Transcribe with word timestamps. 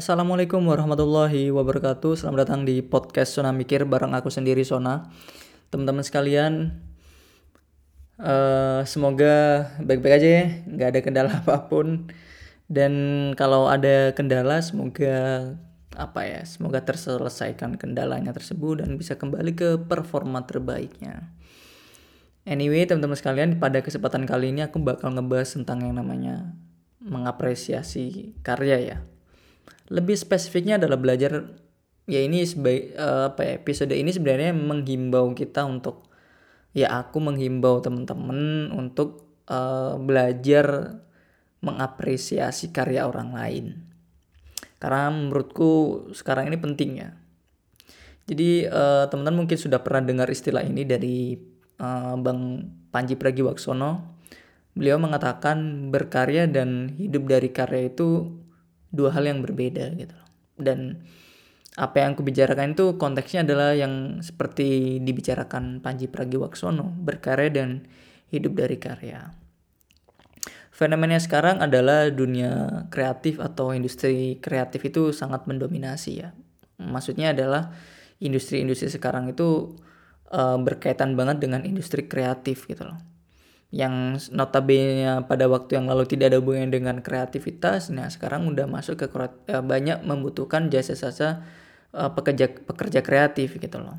Assalamualaikum 0.00 0.64
warahmatullahi 0.64 1.52
wabarakatuh. 1.52 2.16
Selamat 2.16 2.48
datang 2.48 2.64
di 2.64 2.80
podcast 2.80 3.36
Sona 3.36 3.52
Mikir 3.52 3.84
bareng 3.84 4.16
aku 4.16 4.32
sendiri 4.32 4.64
Sona. 4.64 5.12
Teman-teman 5.68 6.00
sekalian, 6.00 6.72
uh, 8.16 8.80
semoga 8.88 9.68
baik-baik 9.76 10.16
aja 10.16 10.28
ya, 10.40 10.44
nggak 10.72 10.88
ada 10.88 11.00
kendala 11.04 11.30
apa 11.44 11.68
pun. 11.68 12.08
Dan 12.64 12.92
kalau 13.36 13.68
ada 13.68 14.16
kendala, 14.16 14.64
semoga 14.64 15.52
apa 15.92 16.20
ya, 16.24 16.48
semoga 16.48 16.80
terselesaikan 16.80 17.76
kendalanya 17.76 18.32
tersebut 18.32 18.80
dan 18.80 18.96
bisa 18.96 19.20
kembali 19.20 19.52
ke 19.52 19.76
performa 19.84 20.48
terbaiknya. 20.48 21.28
Anyway, 22.48 22.88
teman-teman 22.88 23.20
sekalian, 23.20 23.60
pada 23.60 23.84
kesempatan 23.84 24.24
kali 24.24 24.48
ini 24.48 24.64
aku 24.64 24.80
bakal 24.80 25.12
ngebahas 25.12 25.60
tentang 25.60 25.84
yang 25.84 25.92
namanya 25.92 26.56
mengapresiasi 27.04 28.32
karya 28.40 28.80
ya 28.80 29.09
lebih 29.90 30.14
spesifiknya 30.14 30.78
adalah 30.78 30.96
belajar 30.96 31.50
ya 32.06 32.20
ini 32.22 32.46
sebaik 32.46 32.94
uh, 32.94 33.34
apa 33.34 33.40
ya 33.42 33.52
episode 33.58 33.94
ini 33.94 34.10
sebenarnya 34.10 34.54
menghimbau 34.54 35.34
kita 35.34 35.66
untuk 35.66 36.10
ya 36.70 37.02
aku 37.02 37.18
menghimbau 37.18 37.82
teman-teman 37.82 38.70
untuk 38.70 39.26
uh, 39.50 39.98
belajar 39.98 40.98
mengapresiasi 41.60 42.72
karya 42.72 43.04
orang 43.04 43.36
lain. 43.36 43.66
Karena 44.80 45.12
menurutku 45.12 46.02
sekarang 46.16 46.48
ini 46.48 46.56
penting 46.56 46.90
ya. 47.04 47.10
Jadi 48.24 48.64
uh, 48.64 49.10
teman-teman 49.10 49.44
mungkin 49.44 49.58
sudah 49.60 49.82
pernah 49.84 50.00
dengar 50.06 50.30
istilah 50.30 50.64
ini 50.64 50.86
dari 50.88 51.36
uh, 51.82 52.14
Bang 52.16 52.64
Panji 52.88 53.18
Pragiwaksono. 53.18 54.16
Beliau 54.72 54.96
mengatakan 55.02 55.90
berkarya 55.90 56.46
dan 56.46 56.94
hidup 56.96 57.26
dari 57.26 57.50
karya 57.50 57.90
itu 57.90 58.30
dua 58.90 59.14
hal 59.14 59.26
yang 59.26 59.40
berbeda 59.42 59.94
gitu 59.94 60.18
dan 60.58 61.02
apa 61.78 62.02
yang 62.02 62.18
aku 62.18 62.26
bicarakan 62.26 62.74
itu 62.74 62.98
konteksnya 62.98 63.46
adalah 63.46 63.72
yang 63.78 64.18
seperti 64.20 64.98
dibicarakan 65.00 65.78
Panji 65.78 66.10
Pragiwaksono 66.10 66.98
berkarya 66.98 67.48
dan 67.48 67.86
hidup 68.34 68.58
dari 68.58 68.76
karya. 68.76 69.30
Fenomena 70.74 71.20
sekarang 71.20 71.62
adalah 71.62 72.10
dunia 72.10 72.84
kreatif 72.90 73.38
atau 73.38 73.70
industri 73.70 74.42
kreatif 74.42 74.82
itu 74.82 75.14
sangat 75.14 75.46
mendominasi 75.46 76.12
ya. 76.24 76.34
Maksudnya 76.80 77.36
adalah 77.36 77.70
industri-industri 78.18 78.90
sekarang 78.90 79.30
itu 79.30 79.78
uh, 80.34 80.58
berkaitan 80.58 81.14
banget 81.14 81.38
dengan 81.38 81.62
industri 81.62 82.08
kreatif 82.08 82.66
gitu 82.66 82.88
loh 82.88 82.98
yang 83.70 84.18
notabene 84.34 85.22
pada 85.30 85.46
waktu 85.46 85.78
yang 85.78 85.86
lalu 85.86 86.02
tidak 86.10 86.34
ada 86.34 86.42
hubungan 86.42 86.74
dengan 86.74 86.98
kreativitas, 86.98 87.94
nah 87.94 88.10
sekarang 88.10 88.50
udah 88.50 88.66
masuk 88.66 88.98
ke 88.98 89.06
uh, 89.06 89.62
banyak 89.62 90.02
membutuhkan 90.02 90.66
jasa-jasa 90.74 91.46
uh, 91.94 92.10
pekerja 92.10 92.50
pekerja 92.50 93.00
kreatif 93.06 93.62
gitu 93.62 93.78
loh. 93.78 93.94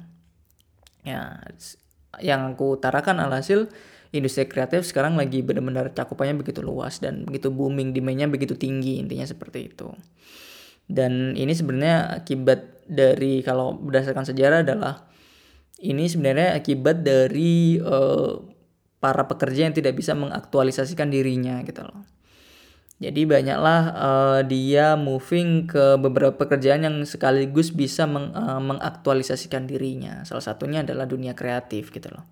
Ya, 1.08 1.40
yang 2.20 2.54
aku 2.54 2.78
utarakan 2.78 3.24
alhasil 3.24 3.72
industri 4.12 4.44
kreatif 4.44 4.84
sekarang 4.84 5.16
lagi 5.16 5.40
benar-benar 5.40 5.96
cakupannya 5.96 6.36
begitu 6.44 6.60
luas 6.60 7.00
dan 7.00 7.24
begitu 7.24 7.48
booming, 7.48 7.96
demandnya 7.96 8.28
begitu 8.28 8.60
tinggi 8.60 9.00
intinya 9.00 9.24
seperti 9.24 9.72
itu. 9.72 9.88
Dan 10.84 11.40
ini 11.40 11.56
sebenarnya 11.56 12.12
akibat 12.20 12.84
dari 12.92 13.40
kalau 13.40 13.80
berdasarkan 13.80 14.28
sejarah 14.28 14.68
adalah 14.68 15.08
ini 15.80 16.12
sebenarnya 16.12 16.60
akibat 16.60 17.08
dari 17.08 17.80
uh, 17.80 18.51
para 19.02 19.26
pekerja 19.26 19.68
yang 19.68 19.76
tidak 19.76 19.98
bisa 19.98 20.14
mengaktualisasikan 20.14 21.10
dirinya 21.10 21.60
gitu 21.66 21.82
loh. 21.82 22.06
Jadi 23.02 23.26
banyaklah 23.26 23.82
uh, 23.98 24.42
dia 24.46 24.94
moving 24.94 25.66
ke 25.66 25.98
beberapa 25.98 26.38
pekerjaan 26.38 26.86
yang 26.86 26.96
sekaligus 27.02 27.74
bisa 27.74 28.06
meng, 28.06 28.30
uh, 28.38 28.62
mengaktualisasikan 28.62 29.66
dirinya. 29.66 30.22
Salah 30.22 30.46
satunya 30.46 30.86
adalah 30.86 31.10
dunia 31.10 31.34
kreatif 31.34 31.90
gitu 31.90 32.14
loh. 32.14 32.30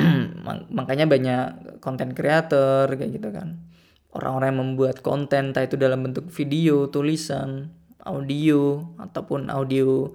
Makanya 0.80 1.04
banyak 1.04 1.44
konten 1.84 2.16
creator 2.16 2.88
kayak 2.88 3.20
gitu 3.20 3.28
kan. 3.28 3.68
Orang-orang 4.16 4.56
yang 4.56 4.60
membuat 4.64 5.04
konten 5.04 5.52
entah 5.52 5.68
itu 5.68 5.76
dalam 5.76 6.08
bentuk 6.08 6.32
video, 6.32 6.88
tulisan, 6.88 7.68
audio 8.00 8.80
ataupun 8.96 9.52
audio 9.52 10.08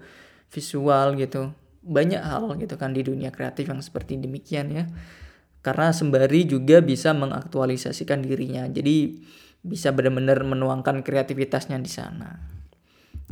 visual 0.49 1.21
gitu. 1.21 1.53
Banyak 1.85 2.17
hal 2.17 2.57
gitu 2.57 2.81
kan 2.81 2.97
di 2.97 3.05
dunia 3.05 3.29
kreatif 3.29 3.69
yang 3.69 3.77
seperti 3.85 4.17
demikian 4.17 4.73
ya 4.73 4.89
karena 5.61 5.93
sembari 5.93 6.49
juga 6.49 6.81
bisa 6.81 7.13
mengaktualisasikan 7.13 8.25
dirinya. 8.25 8.65
Jadi 8.65 9.21
bisa 9.61 9.93
benar-benar 9.93 10.41
menuangkan 10.41 11.05
kreativitasnya 11.05 11.77
di 11.77 11.91
sana. 11.91 12.41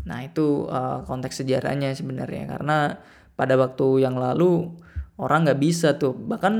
Nah 0.05 0.19
itu 0.21 0.69
uh, 0.69 1.01
konteks 1.09 1.41
sejarahnya 1.41 1.89
sebenarnya. 1.97 2.45
Karena 2.45 3.01
pada 3.33 3.57
waktu 3.57 4.05
yang 4.05 4.13
lalu 4.21 4.77
orang 5.17 5.49
nggak 5.49 5.61
bisa 5.61 5.97
tuh. 5.97 6.13
Bahkan 6.13 6.53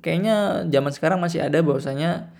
kayaknya 0.00 0.64
zaman 0.72 0.92
sekarang 0.96 1.20
masih 1.20 1.44
ada 1.44 1.60
bahwasanya 1.60 2.32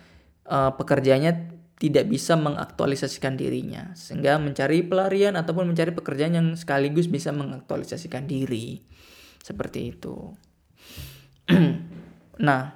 uh, 0.49 0.73
pekerjaannya 0.81 1.61
tidak 1.77 2.09
bisa 2.09 2.33
mengaktualisasikan 2.41 3.37
dirinya. 3.37 3.93
Sehingga 3.93 4.41
mencari 4.41 4.81
pelarian 4.81 5.37
ataupun 5.37 5.69
mencari 5.69 5.93
pekerjaan 5.93 6.33
yang 6.33 6.49
sekaligus 6.57 7.13
bisa 7.13 7.29
mengaktualisasikan 7.29 8.25
diri. 8.25 8.81
Seperti 9.41 9.97
itu 9.97 10.37
Nah, 12.41 12.73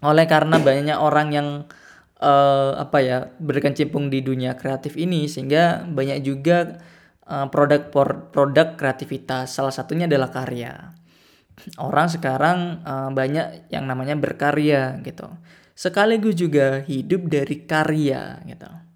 oleh 0.00 0.26
karena 0.26 0.56
banyaknya 0.58 0.96
orang 0.98 1.28
yang 1.30 1.48
uh, 2.18 2.72
apa 2.80 2.98
ya 3.04 3.18
berkecimpung 3.38 4.08
di 4.08 4.24
dunia 4.24 4.56
kreatif 4.56 4.96
ini 4.96 5.28
sehingga 5.28 5.84
banyak 5.84 6.24
juga 6.24 6.80
uh, 7.28 7.46
produk 7.52 7.92
produk 8.32 8.74
kreativitas. 8.74 9.52
Salah 9.52 9.74
satunya 9.74 10.08
adalah 10.08 10.32
karya. 10.32 10.96
Orang 11.78 12.08
sekarang 12.08 12.82
uh, 12.86 13.10
banyak 13.10 13.70
yang 13.70 13.84
namanya 13.84 14.14
berkarya 14.14 14.98
gitu. 15.02 15.26
Sekaligus 15.78 16.34
juga 16.34 16.82
hidup 16.82 17.30
dari 17.30 17.62
karya 17.66 18.42
gitu 18.46 18.87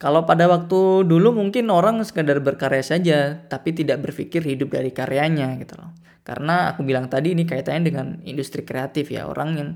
kalau 0.00 0.24
pada 0.24 0.48
waktu 0.48 1.04
dulu 1.04 1.36
mungkin 1.36 1.68
orang 1.68 2.00
sekedar 2.08 2.40
berkarya 2.40 2.80
saja 2.80 3.18
tapi 3.52 3.76
tidak 3.76 4.00
berpikir 4.00 4.40
hidup 4.40 4.72
dari 4.72 4.96
karyanya 4.96 5.60
gitu 5.60 5.76
loh. 5.76 5.92
Karena 6.24 6.72
aku 6.72 6.88
bilang 6.88 7.12
tadi 7.12 7.36
ini 7.36 7.44
kaitannya 7.44 7.84
dengan 7.84 8.06
industri 8.24 8.64
kreatif 8.64 9.12
ya 9.12 9.28
orang 9.28 9.50
yang 9.60 9.70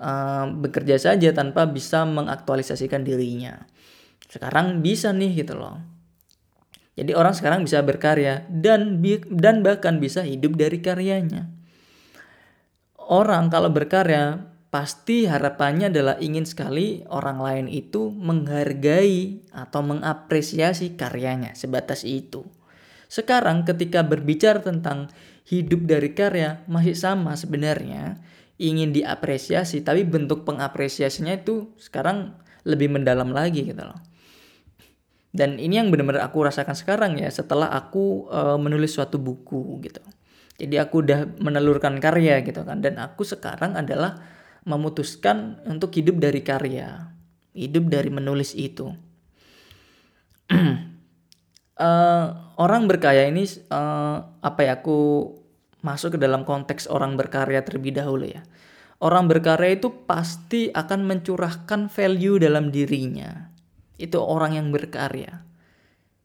uh, 0.00 0.48
bekerja 0.56 0.96
saja 0.96 1.36
tanpa 1.36 1.68
bisa 1.68 2.08
mengaktualisasikan 2.08 3.04
dirinya. 3.04 3.68
Sekarang 4.24 4.80
bisa 4.80 5.12
nih 5.12 5.44
gitu 5.44 5.60
loh. 5.60 5.76
Jadi 6.96 7.12
orang 7.12 7.36
sekarang 7.36 7.60
bisa 7.60 7.84
berkarya 7.84 8.48
dan 8.48 9.04
dan 9.28 9.60
bahkan 9.60 10.00
bisa 10.00 10.24
hidup 10.24 10.56
dari 10.56 10.80
karyanya. 10.80 11.44
Orang 12.96 13.52
kalau 13.52 13.68
berkarya 13.68 14.48
pasti 14.68 15.24
harapannya 15.24 15.88
adalah 15.88 16.20
ingin 16.20 16.44
sekali 16.44 17.00
orang 17.08 17.40
lain 17.40 17.66
itu 17.72 18.12
menghargai 18.12 19.48
atau 19.52 19.80
mengapresiasi 19.80 20.96
karyanya 20.96 21.56
sebatas 21.56 22.04
itu. 22.04 22.44
Sekarang 23.08 23.64
ketika 23.64 24.04
berbicara 24.04 24.60
tentang 24.60 25.08
hidup 25.48 25.88
dari 25.88 26.12
karya 26.12 26.60
masih 26.68 26.94
sama 26.94 27.34
sebenarnya. 27.34 28.20
Ingin 28.58 28.90
diapresiasi 28.90 29.86
tapi 29.86 30.02
bentuk 30.02 30.42
pengapresiasinya 30.42 31.30
itu 31.38 31.72
sekarang 31.78 32.34
lebih 32.66 32.90
mendalam 32.90 33.30
lagi 33.30 33.62
gitu 33.62 33.86
loh. 33.86 34.02
Dan 35.30 35.62
ini 35.62 35.78
yang 35.78 35.94
benar-benar 35.94 36.26
aku 36.26 36.42
rasakan 36.42 36.74
sekarang 36.74 37.22
ya 37.22 37.30
setelah 37.30 37.70
aku 37.70 38.26
uh, 38.26 38.58
menulis 38.58 38.98
suatu 38.98 39.16
buku 39.22 39.78
gitu. 39.86 40.02
Jadi 40.58 40.74
aku 40.74 41.06
udah 41.06 41.38
menelurkan 41.38 42.02
karya 42.02 42.42
gitu 42.42 42.66
kan 42.66 42.82
dan 42.82 42.98
aku 42.98 43.22
sekarang 43.22 43.78
adalah 43.78 44.18
memutuskan 44.68 45.64
untuk 45.64 45.96
hidup 45.96 46.20
dari 46.20 46.44
karya 46.44 47.08
hidup 47.56 47.88
dari 47.88 48.12
menulis 48.12 48.52
itu 48.52 48.92
uh, 50.52 52.28
orang 52.64 52.84
berkaya 52.86 53.26
ini 53.26 53.48
uh, 53.72 54.38
apa 54.44 54.60
ya 54.62 54.72
aku 54.78 55.32
masuk 55.82 56.16
ke 56.16 56.18
dalam 56.18 56.42
konteks 56.42 56.90
orang 56.90 57.14
berkarya 57.14 57.62
terlebih 57.62 57.94
dahulu 57.94 58.26
ya. 58.26 58.42
Orang 58.98 59.30
berkarya 59.30 59.78
itu 59.78 59.94
pasti 60.10 60.74
akan 60.74 61.06
mencurahkan 61.06 61.86
value 61.86 62.42
dalam 62.42 62.74
dirinya. 62.74 63.54
Itu 63.94 64.18
orang 64.18 64.58
yang 64.58 64.74
berkarya. 64.74 65.46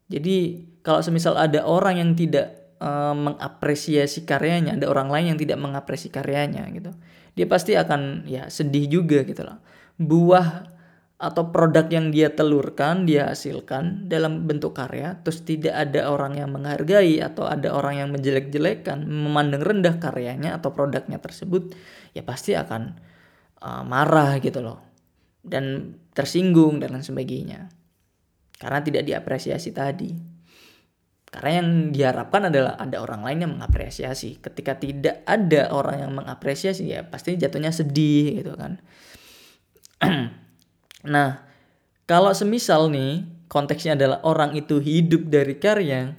Jadi 0.10 0.66
kalau 0.82 1.06
semisal 1.06 1.38
ada 1.38 1.70
orang 1.70 2.02
yang 2.02 2.12
tidak 2.18 2.74
uh, 2.82 3.14
mengapresiasi 3.14 4.26
karyanya, 4.26 4.74
ada 4.74 4.90
orang 4.90 5.14
lain 5.14 5.26
yang 5.34 5.40
tidak 5.40 5.62
mengapresiasi 5.62 6.10
karyanya 6.10 6.66
gitu. 6.74 6.92
Dia 7.34 7.50
pasti 7.50 7.74
akan 7.74 8.30
ya 8.30 8.50
sedih 8.50 8.86
juga 8.90 9.26
gitu 9.26 9.42
loh. 9.42 9.58
Buah 9.98 10.74
atau 11.24 11.56
produk 11.56 11.88
yang 11.88 12.12
dia 12.12 12.36
telurkan, 12.36 13.08
dia 13.08 13.32
hasilkan 13.32 14.12
dalam 14.12 14.44
bentuk 14.44 14.76
karya, 14.76 15.16
terus 15.24 15.40
tidak 15.48 15.72
ada 15.72 16.12
orang 16.12 16.36
yang 16.36 16.52
menghargai 16.52 17.24
atau 17.24 17.48
ada 17.48 17.72
orang 17.72 18.04
yang 18.04 18.10
menjelek-jelekan, 18.12 19.08
memandang 19.08 19.64
rendah 19.64 20.04
karyanya 20.04 20.60
atau 20.60 20.76
produknya 20.76 21.24
tersebut, 21.24 21.72
ya 22.12 22.28
pasti 22.28 22.60
akan 22.60 23.00
uh, 23.64 23.88
marah 23.88 24.36
gitu 24.44 24.60
loh. 24.60 24.84
Dan 25.40 25.96
tersinggung 26.12 26.84
dan 26.84 26.96
lain 26.96 27.04
sebagainya. 27.04 27.72
karena 28.64 28.80
tidak 28.80 29.04
diapresiasi 29.04 29.76
tadi. 29.76 30.33
Karena 31.34 31.66
yang 31.66 31.90
diharapkan 31.90 32.54
adalah 32.54 32.78
ada 32.78 33.02
orang 33.02 33.26
lain 33.26 33.40
yang 33.42 33.52
mengapresiasi. 33.58 34.38
Ketika 34.38 34.78
tidak 34.78 35.26
ada 35.26 35.74
orang 35.74 36.06
yang 36.06 36.12
mengapresiasi 36.14 36.94
ya 36.94 37.02
pasti 37.10 37.34
jatuhnya 37.34 37.74
sedih 37.74 38.46
gitu 38.46 38.54
kan. 38.54 38.78
nah, 41.14 41.42
kalau 42.06 42.38
semisal 42.38 42.94
nih 42.94 43.26
konteksnya 43.50 43.98
adalah 43.98 44.22
orang 44.22 44.54
itu 44.54 44.78
hidup 44.78 45.26
dari 45.26 45.58
karya, 45.58 46.14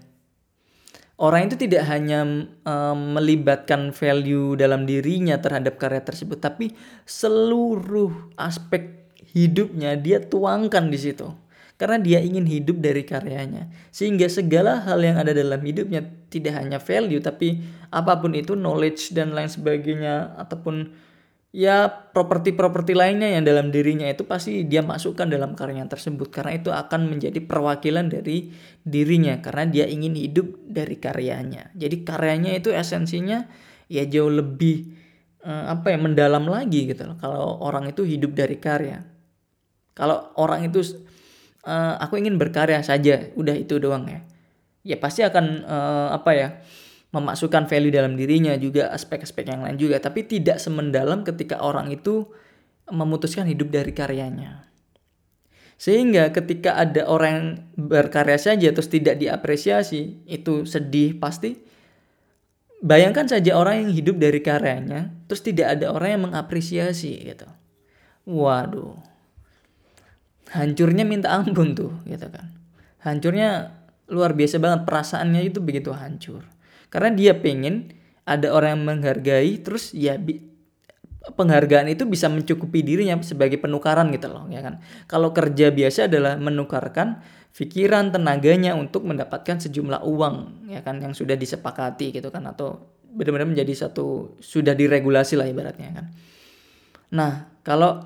orang 1.22 1.46
itu 1.46 1.62
tidak 1.62 1.86
hanya 1.86 2.50
um, 2.66 3.14
melibatkan 3.14 3.94
value 3.94 4.58
dalam 4.58 4.82
dirinya 4.82 5.38
terhadap 5.38 5.78
karya 5.78 6.02
tersebut, 6.02 6.42
tapi 6.42 6.74
seluruh 7.06 8.34
aspek 8.34 9.14
hidupnya 9.30 9.94
dia 9.94 10.18
tuangkan 10.18 10.90
di 10.90 10.98
situ. 10.98 11.43
Karena 11.84 12.00
dia 12.00 12.24
ingin 12.24 12.48
hidup 12.48 12.80
dari 12.80 13.04
karyanya. 13.04 13.68
Sehingga 13.92 14.24
segala 14.32 14.80
hal 14.88 15.04
yang 15.04 15.20
ada 15.20 15.36
dalam 15.36 15.60
hidupnya 15.60 16.00
tidak 16.32 16.56
hanya 16.56 16.80
value 16.80 17.20
tapi 17.20 17.60
apa 17.92 18.16
pun 18.24 18.32
itu 18.32 18.56
knowledge 18.56 19.12
dan 19.12 19.36
lain 19.36 19.52
sebagainya 19.52 20.32
ataupun 20.40 20.96
ya 21.52 21.86
properti-properti 21.86 22.96
lainnya 22.96 23.36
yang 23.36 23.44
dalam 23.44 23.68
dirinya 23.68 24.08
itu 24.08 24.24
pasti 24.24 24.64
dia 24.64 24.82
masukkan 24.82 25.28
dalam 25.28 25.52
karyanya 25.52 25.92
tersebut 25.92 26.32
karena 26.32 26.56
itu 26.56 26.72
akan 26.72 27.06
menjadi 27.12 27.38
perwakilan 27.44 28.08
dari 28.08 28.48
dirinya 28.82 29.38
karena 29.44 29.68
dia 29.68 29.84
ingin 29.84 30.16
hidup 30.16 30.64
dari 30.64 30.96
karyanya. 30.96 31.70
Jadi 31.76 32.02
karyanya 32.02 32.56
itu 32.56 32.72
esensinya 32.72 33.46
ya 33.92 34.02
jauh 34.08 34.32
lebih 34.32 34.96
eh, 35.44 35.64
apa 35.68 35.92
ya 35.92 35.98
mendalam 36.00 36.48
lagi 36.48 36.88
gitu 36.88 37.04
loh 37.04 37.20
kalau 37.20 37.60
orang 37.60 37.92
itu 37.92 38.02
hidup 38.02 38.32
dari 38.32 38.56
karya. 38.56 39.04
Kalau 39.94 40.34
orang 40.40 40.66
itu 40.66 40.82
uh, 41.64 41.96
aku 41.98 42.20
ingin 42.20 42.36
berkarya 42.36 42.80
saja, 42.84 43.32
udah 43.34 43.56
itu 43.56 43.80
doang 43.80 44.06
ya. 44.06 44.20
Ya 44.84 44.96
pasti 45.00 45.24
akan 45.24 45.64
uh, 45.64 46.08
apa 46.14 46.32
ya? 46.36 46.48
memasukkan 47.14 47.70
value 47.70 47.94
dalam 47.94 48.18
dirinya 48.18 48.58
juga 48.58 48.90
aspek-aspek 48.90 49.46
yang 49.46 49.62
lain 49.62 49.78
juga. 49.78 50.02
Tapi 50.02 50.26
tidak 50.26 50.58
semendalam 50.58 51.22
ketika 51.22 51.62
orang 51.62 51.94
itu 51.94 52.26
memutuskan 52.90 53.46
hidup 53.46 53.70
dari 53.70 53.94
karyanya. 53.94 54.66
Sehingga 55.78 56.34
ketika 56.34 56.74
ada 56.74 57.06
orang 57.06 57.30
yang 57.30 57.48
berkarya 57.78 58.34
saja 58.34 58.66
terus 58.74 58.90
tidak 58.90 59.22
diapresiasi 59.22 60.26
itu 60.26 60.66
sedih 60.66 61.14
pasti. 61.22 61.54
Bayangkan 62.82 63.30
saja 63.30 63.54
orang 63.54 63.86
yang 63.86 63.90
hidup 63.94 64.18
dari 64.18 64.42
karyanya 64.42 65.14
terus 65.30 65.46
tidak 65.46 65.78
ada 65.78 65.94
orang 65.94 66.18
yang 66.18 66.22
mengapresiasi 66.34 67.30
gitu. 67.30 67.46
Waduh 68.26 69.13
hancurnya 70.52 71.04
minta 71.06 71.32
ampun 71.32 71.72
tuh 71.72 71.92
gitu 72.04 72.28
kan 72.28 72.52
hancurnya 73.00 73.72
luar 74.12 74.36
biasa 74.36 74.60
banget 74.60 74.84
perasaannya 74.84 75.40
itu 75.48 75.64
begitu 75.64 75.94
hancur 75.96 76.44
karena 76.92 77.10
dia 77.14 77.32
pengen 77.38 77.94
ada 78.24 78.52
orang 78.52 78.76
yang 78.76 78.82
menghargai 78.84 79.60
terus 79.60 79.92
ya 79.96 80.16
penghargaan 81.32 81.88
itu 81.88 82.04
bisa 82.04 82.28
mencukupi 82.28 82.84
dirinya 82.84 83.16
sebagai 83.24 83.56
penukaran 83.56 84.12
gitu 84.12 84.28
loh 84.28 84.44
ya 84.52 84.60
kan. 84.60 84.84
Kalau 85.08 85.32
kerja 85.32 85.72
biasa 85.72 86.12
adalah 86.12 86.36
menukarkan 86.36 87.24
pikiran 87.54 88.12
tenaganya 88.12 88.76
untuk 88.76 89.08
mendapatkan 89.08 89.62
sejumlah 89.62 90.04
uang 90.04 90.68
ya 90.68 90.84
kan 90.84 91.00
yang 91.00 91.16
sudah 91.16 91.38
disepakati 91.38 92.12
gitu 92.12 92.28
kan 92.28 92.44
atau 92.50 92.92
benar-benar 93.14 93.46
menjadi 93.46 93.86
satu 93.88 94.36
sudah 94.42 94.74
diregulasi 94.76 95.38
lah 95.40 95.48
ibaratnya 95.48 95.96
kan. 95.96 96.06
Nah, 97.14 97.32
kalau 97.64 98.04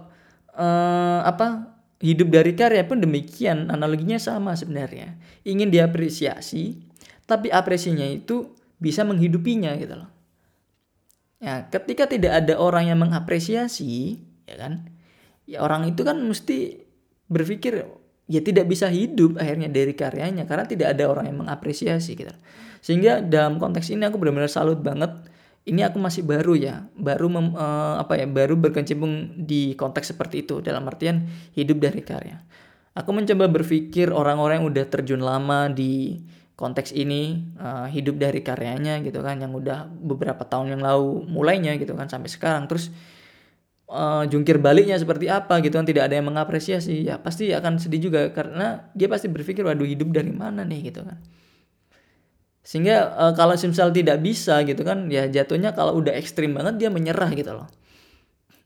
eh, 0.55 1.21
apa 1.25 1.78
hidup 1.99 2.31
dari 2.31 2.55
karya 2.55 2.87
pun 2.87 3.03
demikian 3.03 3.71
analoginya 3.71 4.19
sama 4.19 4.55
sebenarnya. 4.55 5.19
Ingin 5.43 5.71
diapresiasi 5.71 6.79
tapi 7.29 7.53
apresiasinya 7.53 8.09
itu 8.09 8.57
bisa 8.81 9.05
menghidupinya 9.05 9.75
gitu 9.77 9.95
loh. 9.99 10.11
Ya, 11.39 11.71
ketika 11.71 12.11
tidak 12.11 12.43
ada 12.43 12.59
orang 12.59 12.91
yang 12.91 12.99
mengapresiasi, 12.99 14.19
ya 14.49 14.57
kan? 14.59 14.91
Ya 15.47 15.63
orang 15.63 15.87
itu 15.87 16.03
kan 16.03 16.19
mesti 16.19 16.83
berpikir 17.31 17.87
ya 18.29 18.41
tidak 18.45 18.69
bisa 18.69 18.91
hidup 18.93 19.41
akhirnya 19.41 19.73
dari 19.73 19.97
karyanya 19.97 20.45
karena 20.45 20.65
tidak 20.69 20.97
ada 20.97 21.05
orang 21.09 21.31
yang 21.31 21.39
mengapresiasi 21.47 22.19
gitu. 22.19 22.35
Sehingga 22.83 23.23
dalam 23.25 23.57
konteks 23.57 23.89
ini 23.93 24.07
aku 24.07 24.19
benar-benar 24.21 24.51
salut 24.51 24.81
banget. 24.83 25.15
Ini 25.69 25.93
aku 25.93 26.01
masih 26.01 26.25
baru 26.25 26.57
ya, 26.57 26.89
baru 26.97 27.29
mem, 27.29 27.53
uh, 27.53 28.01
apa 28.01 28.17
ya, 28.17 28.25
baru 28.25 28.57
berkecimpung 28.57 29.45
di 29.45 29.77
konteks 29.77 30.17
seperti 30.17 30.49
itu 30.49 30.65
dalam 30.65 30.89
artian 30.89 31.29
hidup 31.53 31.85
dari 31.85 32.01
karya. 32.01 32.41
Aku 32.97 33.13
mencoba 33.13 33.47
berpikir 33.53 34.09
orang-orang 34.09 34.65
yang 34.65 34.69
udah 34.73 34.85
terjun 34.89 35.21
lama 35.21 35.69
di 35.69 36.25
konteks 36.59 36.91
ini 36.97 37.55
uh, 37.61 37.87
hidup 37.87 38.19
dari 38.19 38.43
karyanya 38.43 38.99
gitu 39.07 39.23
kan 39.23 39.39
yang 39.39 39.55
udah 39.55 39.87
beberapa 39.87 40.43
tahun 40.43 40.75
yang 40.75 40.83
lalu 40.83 41.23
mulainya 41.29 41.77
gitu 41.77 41.95
kan 41.95 42.11
sampai 42.11 42.33
sekarang. 42.33 42.67
Terus 42.67 42.91
uh, 43.93 44.25
jungkir 44.29 44.61
baliknya 44.61 44.97
seperti 45.01 45.27
apa 45.33 45.61
gitu 45.65 45.81
kan 45.81 45.87
tidak 45.89 46.09
ada 46.09 46.21
yang 46.21 46.29
mengapresiasi 46.29 47.09
ya 47.09 47.21
pasti 47.21 47.51
akan 47.51 47.81
sedih 47.81 48.11
juga 48.11 48.21
karena 48.31 48.89
dia 48.93 49.09
pasti 49.09 49.27
berpikir 49.31 49.65
waduh 49.65 49.89
hidup 49.89 50.13
dari 50.13 50.33
mana 50.33 50.63
nih? 50.65 50.93
gitu 50.93 51.03
kan 51.05 51.19
sehingga 52.69 53.17
uh, 53.17 53.33
kalau 53.33 53.57
simsal 53.57 53.89
tidak 53.97 54.21
bisa 54.21 54.61
gitu 54.69 54.85
kan 54.85 55.09
ya 55.09 55.25
jatuhnya 55.25 55.73
kalau 55.73 55.97
udah 55.97 56.13
ekstrim 56.13 56.53
banget 56.53 56.77
dia 56.77 56.93
menyerah 56.93 57.33
gitu 57.33 57.57
loh. 57.57 57.65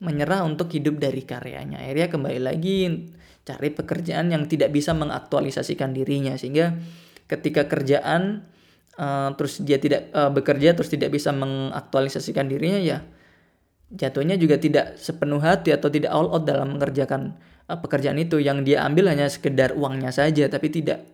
Menyerah 0.03 0.43
untuk 0.43 0.75
hidup 0.75 0.99
dari 0.99 1.23
karyanya. 1.23 1.79
Akhirnya 1.79 2.11
kembali 2.11 2.41
lagi 2.43 3.07
cari 3.47 3.71
pekerjaan 3.71 4.35
yang 4.35 4.51
tidak 4.51 4.75
bisa 4.75 4.91
mengaktualisasikan 4.91 5.95
dirinya. 5.95 6.35
Sehingga 6.35 6.75
ketika 7.31 7.71
kerjaan 7.71 8.43
uh, 8.99 9.39
terus 9.39 9.63
dia 9.63 9.79
tidak 9.79 10.11
uh, 10.11 10.35
bekerja 10.35 10.75
terus 10.75 10.91
tidak 10.91 11.15
bisa 11.15 11.31
mengaktualisasikan 11.31 12.51
dirinya 12.51 12.83
ya 12.83 12.99
jatuhnya 13.95 14.35
juga 14.35 14.59
tidak 14.59 14.99
sepenuh 14.99 15.39
hati 15.39 15.71
atau 15.71 15.87
tidak 15.95 16.11
all 16.11 16.27
out 16.27 16.43
dalam 16.43 16.75
mengerjakan 16.75 17.39
uh, 17.71 17.79
pekerjaan 17.79 18.19
itu. 18.19 18.43
Yang 18.43 18.67
dia 18.67 18.83
ambil 18.83 19.15
hanya 19.15 19.31
sekedar 19.31 19.79
uangnya 19.79 20.11
saja 20.11 20.51
tapi 20.51 20.75
tidak 20.75 21.07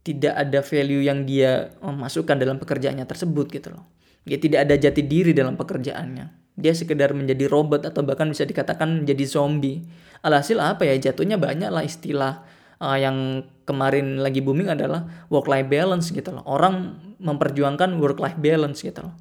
tidak 0.00 0.34
ada 0.36 0.60
value 0.64 1.04
yang 1.04 1.28
dia 1.28 1.72
masukkan 1.80 2.36
dalam 2.38 2.56
pekerjaannya 2.56 3.04
tersebut 3.04 3.46
gitu 3.52 3.72
loh 3.72 3.84
dia 4.24 4.36
tidak 4.36 4.68
ada 4.68 4.74
jati 4.76 5.04
diri 5.04 5.32
dalam 5.32 5.56
pekerjaannya 5.56 6.56
dia 6.60 6.72
sekedar 6.76 7.16
menjadi 7.16 7.48
robot 7.48 7.88
atau 7.88 8.04
bahkan 8.04 8.28
bisa 8.28 8.44
dikatakan 8.44 9.04
menjadi 9.04 9.24
zombie 9.24 9.84
alhasil 10.20 10.60
apa 10.60 10.84
ya 10.84 11.10
jatuhnya 11.10 11.40
banyak 11.40 11.72
lah 11.72 11.84
istilah 11.84 12.44
uh, 12.80 12.98
yang 12.98 13.44
kemarin 13.68 14.18
lagi 14.18 14.42
booming 14.42 14.72
adalah 14.72 15.06
work 15.28 15.46
life 15.46 15.68
balance 15.70 16.10
gitu 16.10 16.34
loh. 16.34 16.42
Orang 16.48 16.98
memperjuangkan 17.20 18.00
work 18.00 18.18
life 18.18 18.40
balance 18.40 18.82
gitu 18.82 19.06
loh. 19.06 19.14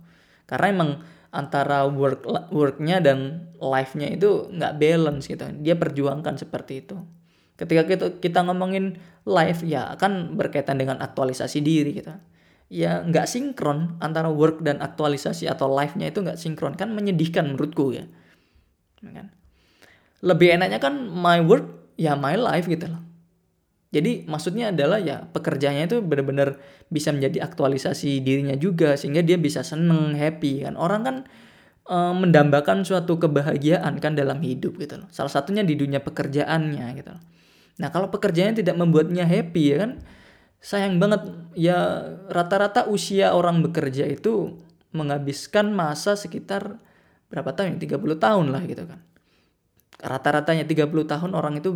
Karena 0.49 0.67
emang 0.73 0.89
antara 1.29 1.85
work 1.85 2.25
worknya 2.49 2.97
dan 2.97 3.51
life-nya 3.61 4.09
itu 4.09 4.49
nggak 4.49 4.73
balance 4.81 5.29
gitu. 5.29 5.45
Dia 5.61 5.77
perjuangkan 5.77 6.41
seperti 6.41 6.87
itu. 6.87 6.97
Ketika 7.59 7.83
kita 7.83 8.05
kita 8.23 8.39
ngomongin 8.47 8.95
life 9.27 9.67
ya 9.67 9.99
kan 9.99 10.39
berkaitan 10.39 10.79
dengan 10.79 11.03
aktualisasi 11.03 11.59
diri 11.59 11.99
gitu. 11.99 12.15
Ya 12.71 13.03
nggak 13.03 13.27
sinkron 13.27 13.99
antara 13.99 14.31
work 14.31 14.63
dan 14.63 14.79
aktualisasi 14.79 15.51
atau 15.51 15.67
life-nya 15.67 16.13
itu 16.13 16.23
nggak 16.23 16.39
sinkron 16.39 16.79
kan 16.79 16.95
menyedihkan 16.95 17.51
menurutku 17.51 17.91
ya. 17.91 18.07
ya 19.03 19.11
kan? 19.11 19.27
Lebih 20.23 20.55
enaknya 20.55 20.79
kan 20.79 21.11
my 21.11 21.43
work 21.43 21.67
ya 21.99 22.15
my 22.15 22.39
life 22.39 22.71
gitu 22.71 22.87
loh 22.87 23.09
jadi 23.89 24.29
maksudnya 24.29 24.69
adalah 24.69 25.01
ya 25.01 25.25
pekerjaannya 25.33 25.89
itu 25.89 25.97
benar-benar 26.05 26.61
bisa 26.93 27.09
menjadi 27.09 27.41
aktualisasi 27.49 28.21
dirinya 28.21 28.53
juga 28.53 28.93
sehingga 28.93 29.25
dia 29.25 29.41
bisa 29.41 29.65
seneng, 29.65 30.13
happy 30.13 30.61
kan. 30.61 30.77
Orang 30.77 31.01
kan 31.01 31.15
e, 31.89 31.97
mendambakan 32.13 32.85
suatu 32.85 33.17
kebahagiaan 33.17 33.97
kan 33.97 34.13
dalam 34.13 34.45
hidup 34.45 34.77
gitu 34.77 35.01
loh. 35.01 35.09
Salah 35.09 35.33
satunya 35.33 35.65
di 35.65 35.73
dunia 35.73 36.05
pekerjaannya 36.05 36.85
gitu 37.01 37.09
loh. 37.17 37.23
Nah, 37.79 37.89
kalau 37.89 38.11
pekerjaannya 38.11 38.59
tidak 38.59 38.75
membuatnya 38.75 39.23
happy 39.23 39.63
ya 39.71 39.77
kan 39.87 39.91
sayang 40.59 40.99
banget 40.99 41.23
ya 41.55 42.03
rata-rata 42.27 42.83
usia 42.91 43.31
orang 43.31 43.63
bekerja 43.63 44.03
itu 44.03 44.59
menghabiskan 44.91 45.71
masa 45.71 46.19
sekitar 46.19 46.77
berapa 47.31 47.55
tahun? 47.55 47.79
30 47.79 47.87
ya? 47.87 48.17
tahun 48.19 48.45
lah 48.51 48.63
gitu 48.67 48.83
kan 48.83 48.99
rata-ratanya 49.99 50.63
30 50.63 50.87
tahun 51.03 51.31
orang 51.35 51.59
itu 51.59 51.75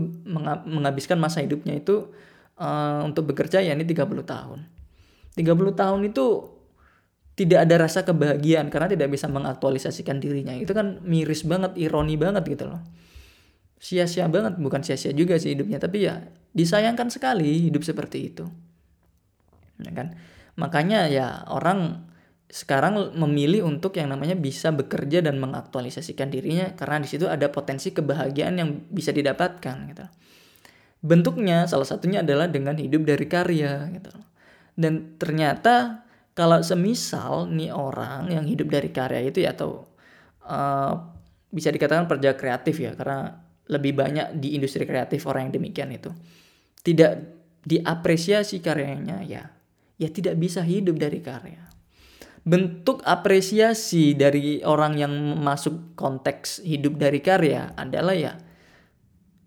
menghabiskan 0.67 1.19
masa 1.19 1.43
hidupnya 1.43 1.75
itu 1.75 2.07
uh, 2.55 3.03
untuk 3.03 3.35
bekerja 3.35 3.59
ya 3.59 3.75
ini 3.75 3.83
30 3.83 4.07
tahun. 4.23 4.59
30 5.35 5.43
tahun 5.75 5.99
itu 6.07 6.25
tidak 7.33 7.65
ada 7.65 7.75
rasa 7.81 8.05
kebahagiaan 8.05 8.69
karena 8.69 8.87
tidak 8.87 9.11
bisa 9.11 9.27
mengaktualisasikan 9.27 10.23
dirinya. 10.23 10.55
Itu 10.55 10.71
kan 10.71 11.03
miris 11.03 11.43
banget, 11.43 11.75
ironi 11.75 12.15
banget 12.15 12.47
gitu 12.47 12.69
loh. 12.69 12.79
Sia-sia 13.83 14.31
banget, 14.31 14.55
bukan 14.63 14.79
sia-sia 14.79 15.11
juga 15.11 15.35
sih 15.35 15.51
hidupnya, 15.51 15.75
tapi 15.75 16.07
ya 16.07 16.23
disayangkan 16.55 17.11
sekali 17.11 17.67
hidup 17.67 17.83
seperti 17.83 18.31
itu. 18.31 18.47
Ya 19.83 19.91
kan? 19.91 20.15
Makanya 20.55 21.11
ya 21.11 21.43
orang 21.51 22.07
sekarang 22.53 23.17
memilih 23.17 23.65
untuk 23.65 23.97
yang 23.97 24.13
namanya 24.13 24.37
bisa 24.37 24.69
bekerja 24.69 25.25
dan 25.25 25.41
mengaktualisasikan 25.41 26.29
dirinya 26.29 26.69
karena 26.77 27.01
di 27.01 27.09
situ 27.09 27.25
ada 27.25 27.49
potensi 27.49 27.89
kebahagiaan 27.89 28.61
yang 28.61 28.69
bisa 28.93 29.09
didapatkan 29.09 29.89
gitu. 29.89 30.05
bentuknya 31.03 31.65
salah 31.65 31.89
satunya 31.89 32.21
adalah 32.21 32.47
dengan 32.47 32.77
hidup 32.77 33.09
dari 33.09 33.25
karya 33.25 33.89
gitu 33.91 34.13
dan 34.77 35.17
ternyata 35.17 36.05
kalau 36.37 36.61
semisal 36.61 37.49
nih 37.49 37.73
orang 37.73 38.29
yang 38.29 38.45
hidup 38.45 38.69
dari 38.69 38.93
karya 38.93 39.25
itu 39.25 39.41
ya 39.43 39.57
atau 39.57 39.89
uh, 40.45 40.93
bisa 41.49 41.73
dikatakan 41.73 42.05
pekerja 42.05 42.37
kreatif 42.37 42.79
ya 42.79 42.93
karena 42.93 43.42
lebih 43.71 43.95
banyak 43.95 44.39
di 44.39 44.59
industri 44.59 44.83
kreatif 44.83 45.23
orang 45.27 45.47
yang 45.49 45.61
demikian 45.61 45.89
itu. 45.95 46.11
Tidak 46.83 47.11
diapresiasi 47.63 48.59
karyanya 48.59 49.23
ya 49.23 49.43
ya 49.95 50.09
tidak 50.11 50.35
bisa 50.35 50.59
hidup 50.65 50.99
dari 50.99 51.23
karya. 51.23 51.63
Bentuk 52.43 52.99
apresiasi 53.07 54.19
dari 54.19 54.59
orang 54.67 54.99
yang 54.99 55.13
masuk 55.39 55.95
konteks 55.95 56.59
hidup 56.59 56.99
dari 56.99 57.23
karya 57.23 57.71
adalah 57.79 58.11
ya 58.11 58.35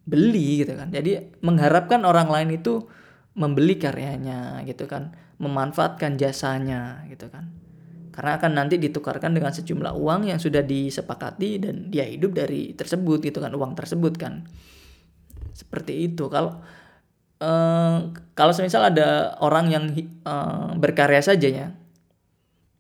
beli 0.09 0.65
gitu 0.65 0.73
kan. 0.73 0.89
Jadi 0.89 1.37
mengharapkan 1.45 2.09
orang 2.09 2.33
lain 2.33 2.57
itu 2.57 2.89
membeli 3.37 3.77
karyanya 3.77 4.65
gitu 4.65 4.89
kan. 4.89 5.13
Memanfaatkan 5.37 6.17
jasanya 6.17 7.05
gitu 7.13 7.29
kan 7.29 7.66
karena 8.17 8.41
akan 8.41 8.51
nanti 8.57 8.81
ditukarkan 8.81 9.37
dengan 9.37 9.53
sejumlah 9.53 9.93
uang 9.93 10.33
yang 10.33 10.41
sudah 10.41 10.65
disepakati 10.65 11.61
dan 11.61 11.93
dia 11.93 12.09
hidup 12.09 12.33
dari 12.33 12.73
tersebut 12.73 13.21
gitu 13.21 13.45
kan 13.45 13.53
uang 13.53 13.77
tersebut 13.77 14.17
kan. 14.17 14.49
Seperti 15.53 16.09
itu. 16.09 16.33
Kalau 16.33 16.65
uh, 17.45 17.97
kalau 18.33 18.53
misal 18.57 18.89
ada 18.89 19.37
orang 19.45 19.67
yang 19.69 19.85
uh, 20.25 20.73
berkarya 20.81 21.21
saja 21.21 21.49
ya 21.53 21.69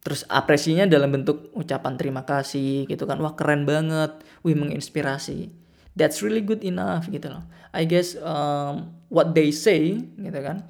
terus 0.07 0.23
apresinya 0.31 0.87
dalam 0.87 1.11
bentuk 1.11 1.51
ucapan 1.51 1.99
terima 1.99 2.23
kasih 2.23 2.87
gitu 2.87 3.11
kan 3.11 3.19
wah 3.19 3.35
keren 3.35 3.69
banget 3.69 4.17
wih 4.41 4.57
menginspirasi. 4.57 5.51
That's 5.97 6.25
really 6.25 6.45
good 6.45 6.65
enough 6.65 7.13
gitu 7.13 7.29
loh. 7.29 7.45
I 7.77 7.85
guess 7.85 8.17
um, 8.23 8.97
what 9.13 9.37
they 9.37 9.53
say 9.53 10.01
gitu 10.01 10.41
kan 10.41 10.65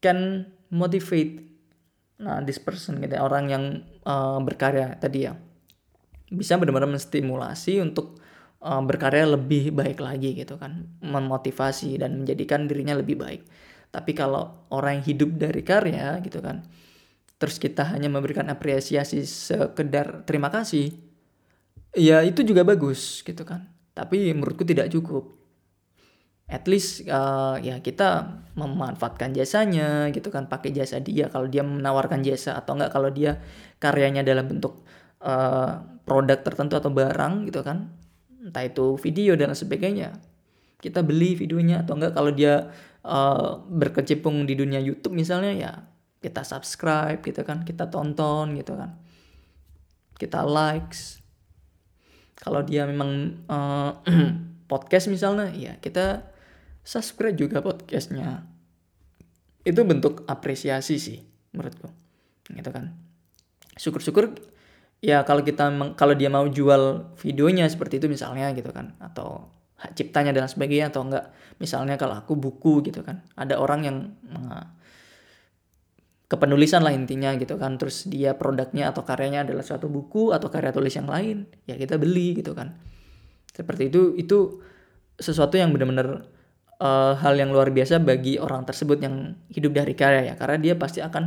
can 0.00 0.50
motivate 0.72 1.49
nah 2.20 2.44
this 2.44 2.60
person 2.60 3.00
gitu 3.00 3.16
orang 3.16 3.44
yang 3.48 3.64
uh, 4.04 4.38
berkarya 4.44 5.00
tadi 5.00 5.24
ya. 5.24 5.34
Bisa 6.30 6.60
benar-benar 6.60 6.92
menstimulasi 6.92 7.82
untuk 7.82 8.20
uh, 8.62 8.78
berkarya 8.84 9.34
lebih 9.34 9.74
baik 9.74 9.98
lagi 9.98 10.36
gitu 10.36 10.60
kan. 10.60 10.86
Memotivasi 11.02 11.98
dan 11.98 12.22
menjadikan 12.22 12.68
dirinya 12.70 13.00
lebih 13.00 13.18
baik. 13.18 13.42
Tapi 13.90 14.12
kalau 14.14 14.68
orang 14.70 15.02
yang 15.02 15.04
hidup 15.16 15.30
dari 15.34 15.64
karya 15.66 16.20
gitu 16.22 16.38
kan 16.38 16.62
terus 17.40 17.56
kita 17.56 17.88
hanya 17.96 18.12
memberikan 18.12 18.44
apresiasi 18.52 19.24
sekedar 19.24 20.28
terima 20.28 20.52
kasih 20.52 20.92
ya 21.96 22.20
itu 22.20 22.44
juga 22.44 22.68
bagus 22.68 23.24
gitu 23.24 23.48
kan. 23.48 23.64
Tapi 23.96 24.36
menurutku 24.36 24.62
tidak 24.62 24.92
cukup 24.92 25.39
at 26.50 26.66
least 26.66 27.06
uh, 27.06 27.54
ya 27.62 27.78
kita 27.78 28.42
memanfaatkan 28.58 29.30
jasanya 29.30 30.10
gitu 30.10 30.34
kan 30.34 30.50
pakai 30.50 30.74
jasa 30.74 30.98
dia 30.98 31.30
kalau 31.30 31.46
dia 31.46 31.62
menawarkan 31.62 32.26
jasa 32.26 32.58
atau 32.58 32.74
enggak 32.74 32.90
kalau 32.90 33.08
dia 33.14 33.38
karyanya 33.78 34.26
dalam 34.26 34.50
bentuk 34.50 34.82
uh, 35.22 35.78
produk 36.02 36.42
tertentu 36.42 36.74
atau 36.74 36.90
barang 36.90 37.46
gitu 37.46 37.62
kan. 37.62 37.94
Entah 38.42 38.66
itu 38.66 38.98
video 38.98 39.38
dan 39.38 39.54
sebagainya. 39.54 40.18
Kita 40.82 41.06
beli 41.06 41.38
videonya 41.38 41.86
atau 41.86 41.94
enggak 41.94 42.18
kalau 42.18 42.34
dia 42.34 42.74
uh, 43.06 43.62
berkecimpung 43.70 44.42
di 44.42 44.58
dunia 44.58 44.82
YouTube 44.82 45.14
misalnya 45.14 45.54
ya 45.54 45.72
kita 46.20 46.44
subscribe 46.44 47.22
gitu 47.22 47.46
kan 47.46 47.62
kita 47.62 47.86
tonton 47.86 48.58
gitu 48.58 48.74
kan. 48.74 48.98
Kita 50.18 50.42
likes. 50.42 51.22
Kalau 52.34 52.66
dia 52.66 52.90
memang 52.90 53.38
uh, 53.46 54.02
podcast 54.70 55.06
misalnya 55.06 55.54
ya 55.54 55.78
kita 55.78 56.26
subscribe 56.84 57.36
juga 57.36 57.60
podcastnya. 57.60 58.44
Itu 59.62 59.84
bentuk 59.84 60.24
apresiasi 60.24 60.96
sih 60.96 61.18
menurutku. 61.52 61.88
Gitu 62.48 62.70
kan. 62.72 62.96
Syukur-syukur 63.76 64.34
ya 65.00 65.24
kalau 65.24 65.40
kita 65.40 65.72
kalau 65.96 66.12
dia 66.12 66.28
mau 66.28 66.44
jual 66.44 67.16
videonya 67.16 67.64
seperti 67.72 67.96
itu 67.96 68.06
misalnya 68.12 68.52
gitu 68.52 68.68
kan 68.68 68.92
atau 69.00 69.48
hak 69.80 69.96
ciptanya 69.96 70.36
dan 70.36 70.44
sebagainya 70.48 70.92
atau 70.92 71.08
enggak. 71.08 71.32
Misalnya 71.60 71.96
kalau 71.96 72.16
aku 72.16 72.36
buku 72.36 72.84
gitu 72.84 73.00
kan 73.04 73.24
ada 73.36 73.56
orang 73.60 73.80
yang 73.84 73.96
kepenulisan 76.30 76.84
lah 76.84 76.92
intinya 76.92 77.34
gitu 77.36 77.56
kan. 77.56 77.80
Terus 77.80 78.08
dia 78.08 78.36
produknya 78.36 78.92
atau 78.92 79.02
karyanya 79.02 79.44
adalah 79.48 79.64
suatu 79.64 79.88
buku 79.88 80.30
atau 80.30 80.52
karya 80.52 80.72
tulis 80.72 80.92
yang 80.92 81.08
lain 81.08 81.48
ya 81.64 81.74
kita 81.80 81.96
beli 81.96 82.38
gitu 82.38 82.52
kan. 82.52 82.76
Seperti 83.50 83.88
itu 83.92 84.14
itu 84.16 84.62
sesuatu 85.20 85.60
yang 85.60 85.72
benar-benar 85.74 86.24
uh, 86.80 87.14
hal 87.20 87.36
yang 87.36 87.52
luar 87.52 87.70
biasa 87.70 88.00
bagi 88.00 88.40
orang 88.40 88.64
tersebut 88.64 88.98
yang 89.04 89.36
hidup 89.52 89.76
dari 89.76 89.92
karya 89.92 90.32
ya. 90.32 90.34
Karena 90.34 90.56
dia 90.56 90.74
pasti 90.74 91.04
akan 91.04 91.24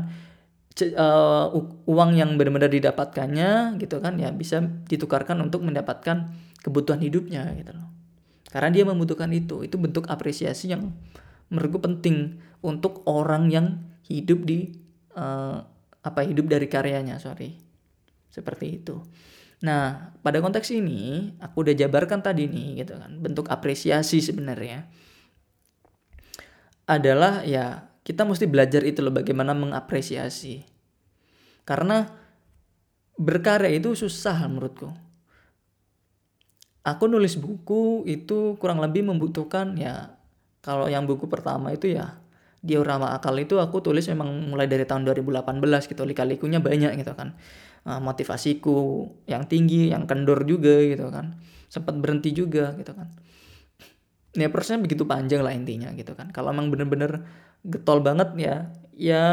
uh, 0.97 1.53
uang 1.85 2.11
yang 2.17 2.35
benar-benar 2.35 2.73
didapatkannya 2.73 3.77
gitu 3.77 4.01
kan 4.01 4.17
ya 4.17 4.33
bisa 4.33 4.65
ditukarkan 4.89 5.37
untuk 5.39 5.61
mendapatkan 5.61 6.33
kebutuhan 6.65 6.99
hidupnya 6.99 7.53
gitu 7.53 7.71
loh. 7.77 7.87
Karena 8.49 8.69
dia 8.73 8.83
membutuhkan 8.85 9.29
itu. 9.33 9.61
Itu 9.65 9.77
bentuk 9.77 10.09
apresiasi 10.09 10.73
yang 10.73 10.93
menurutku 11.53 11.81
penting 11.81 12.41
untuk 12.65 13.05
orang 13.05 13.53
yang 13.53 13.81
hidup 14.09 14.45
di 14.45 14.73
uh, 15.13 15.61
apa 16.03 16.21
hidup 16.25 16.49
dari 16.49 16.65
karyanya 16.65 17.21
sorry. 17.21 17.55
Seperti 18.33 18.81
itu. 18.81 18.97
Nah 19.63 20.11
pada 20.19 20.43
konteks 20.43 20.73
ini 20.75 21.33
aku 21.39 21.63
udah 21.63 21.73
jabarkan 21.77 22.19
tadi 22.19 22.49
nih 22.49 22.83
gitu 22.83 22.99
kan 22.99 23.15
bentuk 23.21 23.47
apresiasi 23.47 24.19
sebenarnya 24.19 24.89
adalah 26.87 27.47
ya 27.47 27.87
kita 28.03 28.27
mesti 28.27 28.45
belajar 28.47 28.83
itu 28.83 28.99
loh 28.99 29.15
bagaimana 29.15 29.55
mengapresiasi. 29.55 30.67
Karena 31.63 32.03
berkarya 33.15 33.71
itu 33.71 33.95
susah 33.95 34.43
menurutku. 34.51 34.91
Aku 36.83 37.07
nulis 37.07 37.39
buku 37.39 38.03
itu 38.03 38.59
kurang 38.59 38.83
lebih 38.83 39.07
membutuhkan 39.07 39.79
ya 39.79 40.19
kalau 40.59 40.91
yang 40.91 41.07
buku 41.07 41.31
pertama 41.31 41.71
itu 41.71 41.95
ya 41.95 42.19
diorama 42.59 43.15
akal 43.15 43.35
itu 43.39 43.55
aku 43.59 43.79
tulis 43.79 44.03
memang 44.11 44.51
mulai 44.51 44.67
dari 44.67 44.83
tahun 44.83 45.07
2018 45.07 45.63
gitu 45.87 46.03
lika-likunya 46.03 46.59
banyak 46.59 46.99
gitu 46.99 47.15
kan. 47.15 47.39
Uh, 47.83 47.99
motivasiku 48.03 49.11
yang 49.27 49.47
tinggi 49.47 49.95
yang 49.95 50.03
kendor 50.03 50.43
juga 50.43 50.83
gitu 50.83 51.07
kan. 51.07 51.39
Sempat 51.71 51.95
berhenti 51.95 52.35
juga 52.35 52.75
gitu 52.75 52.91
kan 52.91 53.07
ya 54.33 54.49
prosesnya 54.49 54.81
begitu 54.81 55.05
panjang 55.05 55.45
lah 55.45 55.53
intinya 55.53 55.93
gitu 55.93 56.17
kan. 56.17 56.33
Kalau 56.33 56.49
emang 56.49 56.73
bener-bener 56.73 57.25
getol 57.63 58.01
banget 58.01 58.33
ya 58.35 58.55
ya 58.93 59.23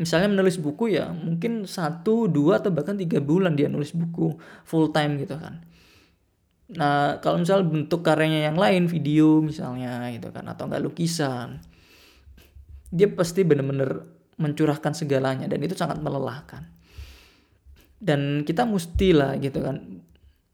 misalnya 0.00 0.30
menulis 0.30 0.58
buku 0.58 0.94
ya 0.94 1.10
mungkin 1.12 1.66
satu 1.66 2.30
dua 2.30 2.62
atau 2.62 2.70
bahkan 2.70 2.94
tiga 2.98 3.18
bulan 3.20 3.54
dia 3.54 3.66
nulis 3.66 3.92
buku 3.92 4.36
full 4.64 4.90
time 4.94 5.20
gitu 5.20 5.36
kan. 5.36 5.62
Nah 6.72 7.20
kalau 7.20 7.40
misalnya 7.40 7.66
bentuk 7.68 8.00
karyanya 8.04 8.52
yang 8.52 8.58
lain 8.58 8.88
video 8.88 9.40
misalnya 9.44 10.08
gitu 10.12 10.32
kan 10.32 10.48
atau 10.48 10.68
enggak 10.68 10.84
lukisan 10.84 11.60
dia 12.88 13.08
pasti 13.12 13.44
benar-benar 13.44 14.00
mencurahkan 14.40 14.96
segalanya 14.96 15.44
dan 15.44 15.60
itu 15.60 15.76
sangat 15.76 16.00
melelahkan. 16.00 16.64
Dan 17.98 18.46
kita 18.46 18.62
mesti 18.62 19.10
lah 19.10 19.34
gitu 19.36 19.60
kan. 19.60 20.00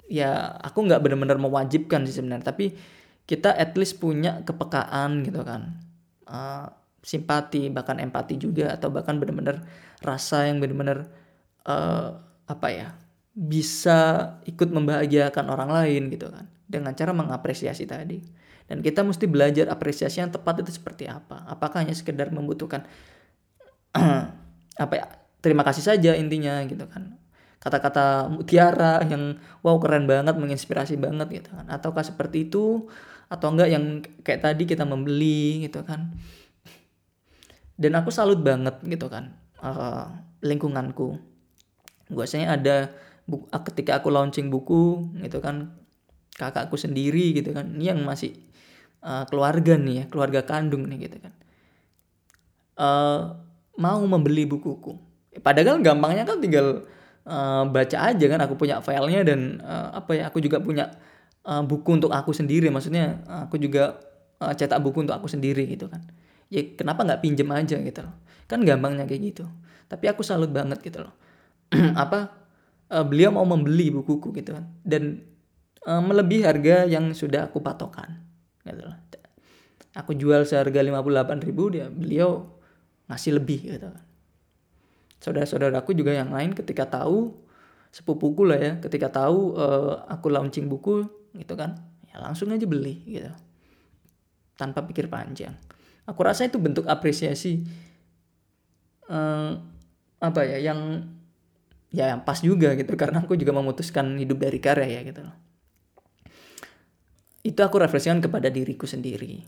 Ya 0.09 0.57
aku 0.61 0.85
nggak 0.89 1.01
benar-benar 1.05 1.37
mewajibkan 1.37 2.09
sih 2.09 2.17
sebenarnya 2.17 2.49
tapi 2.49 2.77
kita 3.25 3.53
at 3.57 3.73
least 3.77 4.01
punya 4.01 4.45
kepekaan 4.45 5.25
gitu 5.25 5.41
kan. 5.45 5.81
Uh, 6.25 6.69
simpati 7.05 7.69
bahkan 7.69 8.01
empati 8.01 8.41
juga 8.41 8.73
atau 8.73 8.89
bahkan 8.89 9.21
benar-benar 9.21 9.61
rasa 10.01 10.49
yang 10.49 10.57
benar-benar 10.57 11.13
uh, 11.69 12.17
apa 12.49 12.69
ya 12.73 12.89
bisa 13.35 14.31
ikut 14.49 14.71
membahagiakan 14.71 15.45
orang 15.49 15.71
lain 15.73 16.03
gitu 16.13 16.29
kan. 16.31 16.49
Dengan 16.65 16.93
cara 16.97 17.13
mengapresiasi 17.13 17.85
tadi. 17.85 18.21
Dan 18.65 18.81
kita 18.81 19.05
mesti 19.05 19.29
belajar 19.29 19.69
apresiasi 19.69 20.25
yang 20.25 20.33
tepat 20.33 20.65
itu 20.65 20.81
seperti 20.81 21.05
apa. 21.05 21.45
Apakah 21.45 21.85
hanya 21.85 21.93
sekedar 21.93 22.33
membutuhkan 22.33 22.89
apa 24.85 24.95
ya 24.97 25.07
terima 25.45 25.61
kasih 25.61 25.85
saja 25.85 26.17
intinya 26.17 26.65
gitu 26.65 26.89
kan. 26.89 27.21
Kata-kata 27.61 28.29
mutiara 28.29 29.01
yang 29.05 29.41
wow 29.61 29.77
keren 29.81 30.09
banget 30.09 30.37
menginspirasi 30.37 30.97
banget 30.97 31.45
gitu 31.45 31.51
kan. 31.53 31.69
Ataukah 31.69 32.05
seperti 32.05 32.49
itu 32.49 32.89
atau 33.35 33.51
enggak 33.51 33.69
yang 33.75 33.99
kayak 34.23 34.47
tadi 34.47 34.63
kita 34.71 34.87
membeli 34.87 35.67
gitu 35.67 35.83
kan. 35.83 36.15
Dan 37.75 37.99
aku 37.99 38.15
salut 38.15 38.39
banget 38.39 38.79
gitu 38.87 39.11
kan 39.11 39.35
uh, 39.59 40.07
lingkunganku. 40.47 41.19
Biasanya 42.07 42.55
ada 42.55 42.77
buku, 43.27 43.51
ketika 43.73 43.99
aku 43.99 44.15
launching 44.15 44.53
buku 44.53 45.11
gitu 45.27 45.43
kan 45.43 45.75
kakakku 46.39 46.79
sendiri 46.79 47.35
gitu 47.35 47.55
kan 47.55 47.71
ini 47.79 47.95
yang 47.95 48.03
masih 48.03 48.35
uh, 49.03 49.23
keluarga 49.31 49.79
nih 49.79 50.03
ya 50.03 50.05
keluarga 50.07 50.47
kandung 50.47 50.87
nih 50.87 51.11
gitu 51.11 51.19
kan. 51.19 51.33
Uh, 52.75 53.19
mau 53.75 53.99
membeli 54.07 54.47
bukuku. 54.47 54.95
Padahal 55.43 55.83
gampangnya 55.83 56.23
kan 56.23 56.39
tinggal 56.39 56.87
uh, 57.27 57.67
baca 57.67 57.99
aja 58.15 58.27
kan 58.31 58.41
aku 58.47 58.55
punya 58.55 58.79
filenya 58.79 59.27
dan 59.27 59.59
uh, 59.63 59.99
apa 59.99 60.15
ya 60.15 60.31
aku 60.31 60.39
juga 60.39 60.63
punya 60.63 60.95
uh, 61.45 61.63
buku 61.63 62.01
untuk 62.01 62.11
aku 62.11 62.33
sendiri. 62.33 62.69
Maksudnya 62.73 63.23
aku 63.49 63.61
juga 63.61 64.01
uh, 64.41 64.53
cetak 64.53 64.81
buku 64.81 65.05
untuk 65.05 65.17
aku 65.17 65.29
sendiri 65.29 65.69
gitu 65.69 65.87
kan. 65.87 66.03
Ya 66.49 66.65
kenapa 66.77 67.05
nggak 67.05 67.21
pinjem 67.25 67.49
aja 67.53 67.77
gitu 67.81 68.01
loh. 68.05 68.15
Kan 68.49 68.65
gampangnya 68.65 69.09
kayak 69.09 69.23
gitu. 69.35 69.45
Tapi 69.89 70.09
aku 70.11 70.25
salut 70.25 70.51
banget 70.51 70.81
gitu 70.81 71.05
loh. 71.05 71.15
Apa 72.03 72.33
uh, 72.93 73.05
beliau 73.05 73.33
mau 73.33 73.45
membeli 73.45 73.93
bukuku 73.93 74.33
gitu 74.37 74.57
kan. 74.57 74.65
Dan 74.85 75.25
uh, 75.85 76.03
melebihi 76.03 76.43
harga 76.45 76.89
yang 76.89 77.13
sudah 77.13 77.49
aku 77.49 77.61
patokan 77.61 78.21
gitu 78.65 78.85
loh. 78.85 78.97
Aku 79.95 80.11
jual 80.11 80.43
seharga 80.43 80.83
58 80.83 81.47
ribu 81.47 81.71
dia 81.71 81.87
beliau 81.87 82.59
ngasih 83.07 83.39
lebih 83.39 83.79
gitu 83.79 83.89
kan. 83.95 84.05
Saudara-saudaraku 85.23 85.95
juga 85.97 86.13
yang 86.13 86.35
lain 86.35 86.53
ketika 86.53 86.85
tahu 86.85 87.33
sepupuku 87.95 88.43
lah 88.45 88.59
ya. 88.59 88.73
Ketika 88.83 89.09
tahu 89.09 89.55
uh, 89.55 90.03
aku 90.11 90.35
launching 90.35 90.67
buku 90.67 91.07
gitu 91.35 91.55
kan. 91.59 91.77
Ya 92.11 92.23
langsung 92.23 92.51
aja 92.55 92.65
beli 92.65 93.03
gitu. 93.05 93.31
Tanpa 94.55 94.87
pikir 94.87 95.11
panjang. 95.11 95.55
Aku 96.07 96.23
rasa 96.23 96.47
itu 96.47 96.57
bentuk 96.63 96.87
apresiasi 96.87 97.65
uh, 99.11 99.59
apa 100.23 100.41
ya 100.47 100.59
yang 100.73 101.11
ya 101.91 102.15
yang 102.15 102.23
pas 102.23 102.39
juga 102.39 102.73
gitu. 102.79 102.95
Karena 102.95 103.21
aku 103.21 103.35
juga 103.35 103.53
memutuskan 103.53 104.17
hidup 104.17 104.41
dari 104.41 104.59
karya 104.63 105.01
ya 105.01 105.01
gitu 105.03 105.21
loh. 105.27 105.37
Itu 107.45 107.61
aku 107.61 107.77
refleksikan 107.83 108.25
kepada 108.25 108.49
diriku 108.49 108.89
sendiri. 108.89 109.43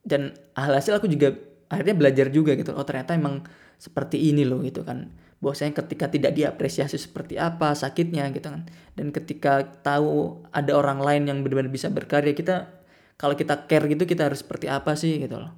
Dan 0.00 0.32
hasil 0.54 0.96
aku 1.00 1.10
juga 1.10 1.34
akhirnya 1.70 1.94
belajar 1.94 2.26
juga 2.34 2.58
gitu 2.58 2.74
oh 2.74 2.82
ternyata 2.82 3.14
emang 3.14 3.46
seperti 3.80 4.28
ini 4.28 4.44
loh 4.44 4.60
gitu 4.60 4.84
kan. 4.84 5.08
Bahwasanya 5.40 5.80
ketika 5.80 6.12
tidak 6.12 6.36
diapresiasi 6.36 7.00
seperti 7.00 7.40
apa 7.40 7.72
sakitnya 7.72 8.28
gitu 8.36 8.52
kan. 8.52 8.68
Dan 8.92 9.08
ketika 9.08 9.64
tahu 9.80 10.44
ada 10.52 10.76
orang 10.76 11.00
lain 11.00 11.22
yang 11.32 11.38
benar-benar 11.40 11.72
bisa 11.72 11.88
berkarya 11.88 12.36
kita 12.36 12.68
kalau 13.16 13.32
kita 13.32 13.64
care 13.64 13.88
gitu 13.88 14.04
kita 14.04 14.28
harus 14.28 14.44
seperti 14.44 14.68
apa 14.68 14.92
sih 15.00 15.16
gitu 15.16 15.40
loh. 15.40 15.52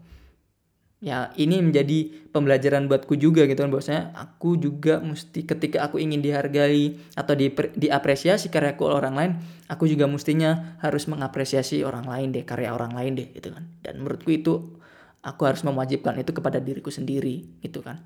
Ya 1.03 1.35
ini 1.35 1.59
menjadi 1.59 2.31
pembelajaran 2.31 2.87
buatku 2.87 3.19
juga 3.19 3.43
gitu 3.51 3.59
kan. 3.59 3.75
Bahwasanya 3.75 4.15
aku 4.15 4.55
juga 4.55 5.03
mesti 5.03 5.43
ketika 5.43 5.91
aku 5.91 5.99
ingin 5.99 6.23
dihargai 6.23 6.95
atau 7.19 7.35
di, 7.35 7.51
diapresiasi 7.51 8.55
karyaku 8.55 8.87
oleh 8.87 9.03
orang 9.03 9.15
lain 9.19 9.33
aku 9.67 9.91
juga 9.91 10.07
mestinya 10.07 10.79
harus 10.79 11.11
mengapresiasi 11.11 11.83
orang 11.83 12.07
lain 12.07 12.31
deh 12.31 12.47
karya 12.47 12.71
orang 12.71 12.95
lain 12.95 13.19
deh 13.19 13.35
gitu 13.35 13.51
kan. 13.51 13.67
Dan 13.83 13.99
menurutku 13.99 14.31
itu 14.31 14.79
aku 15.23 15.43
harus 15.47 15.63
mewajibkan 15.63 16.19
itu 16.19 16.35
kepada 16.35 16.59
diriku 16.59 16.91
sendiri 16.91 17.47
gitu 17.63 17.81
kan. 17.81 18.03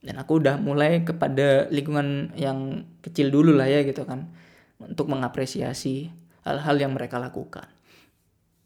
Dan 0.00 0.16
aku 0.16 0.40
udah 0.40 0.56
mulai 0.56 1.04
kepada 1.04 1.68
lingkungan 1.68 2.32
yang 2.32 2.88
kecil 3.04 3.28
dulu 3.28 3.52
lah 3.52 3.68
ya 3.68 3.84
gitu 3.84 4.06
kan. 4.08 4.30
Untuk 4.80 5.12
mengapresiasi 5.12 6.08
hal-hal 6.46 6.76
yang 6.80 6.96
mereka 6.96 7.20
lakukan. 7.20 7.68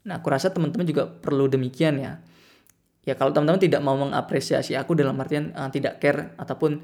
Nah 0.07 0.21
aku 0.21 0.31
rasa 0.31 0.53
teman-teman 0.53 0.87
juga 0.87 1.09
perlu 1.09 1.49
demikian 1.51 1.99
ya. 1.99 2.23
Ya 3.03 3.13
kalau 3.19 3.35
teman-teman 3.35 3.61
tidak 3.61 3.81
mau 3.83 3.97
mengapresiasi 3.99 4.77
aku 4.79 4.95
dalam 4.95 5.17
artian 5.19 5.51
uh, 5.53 5.69
tidak 5.69 5.99
care 5.99 6.33
ataupun 6.39 6.81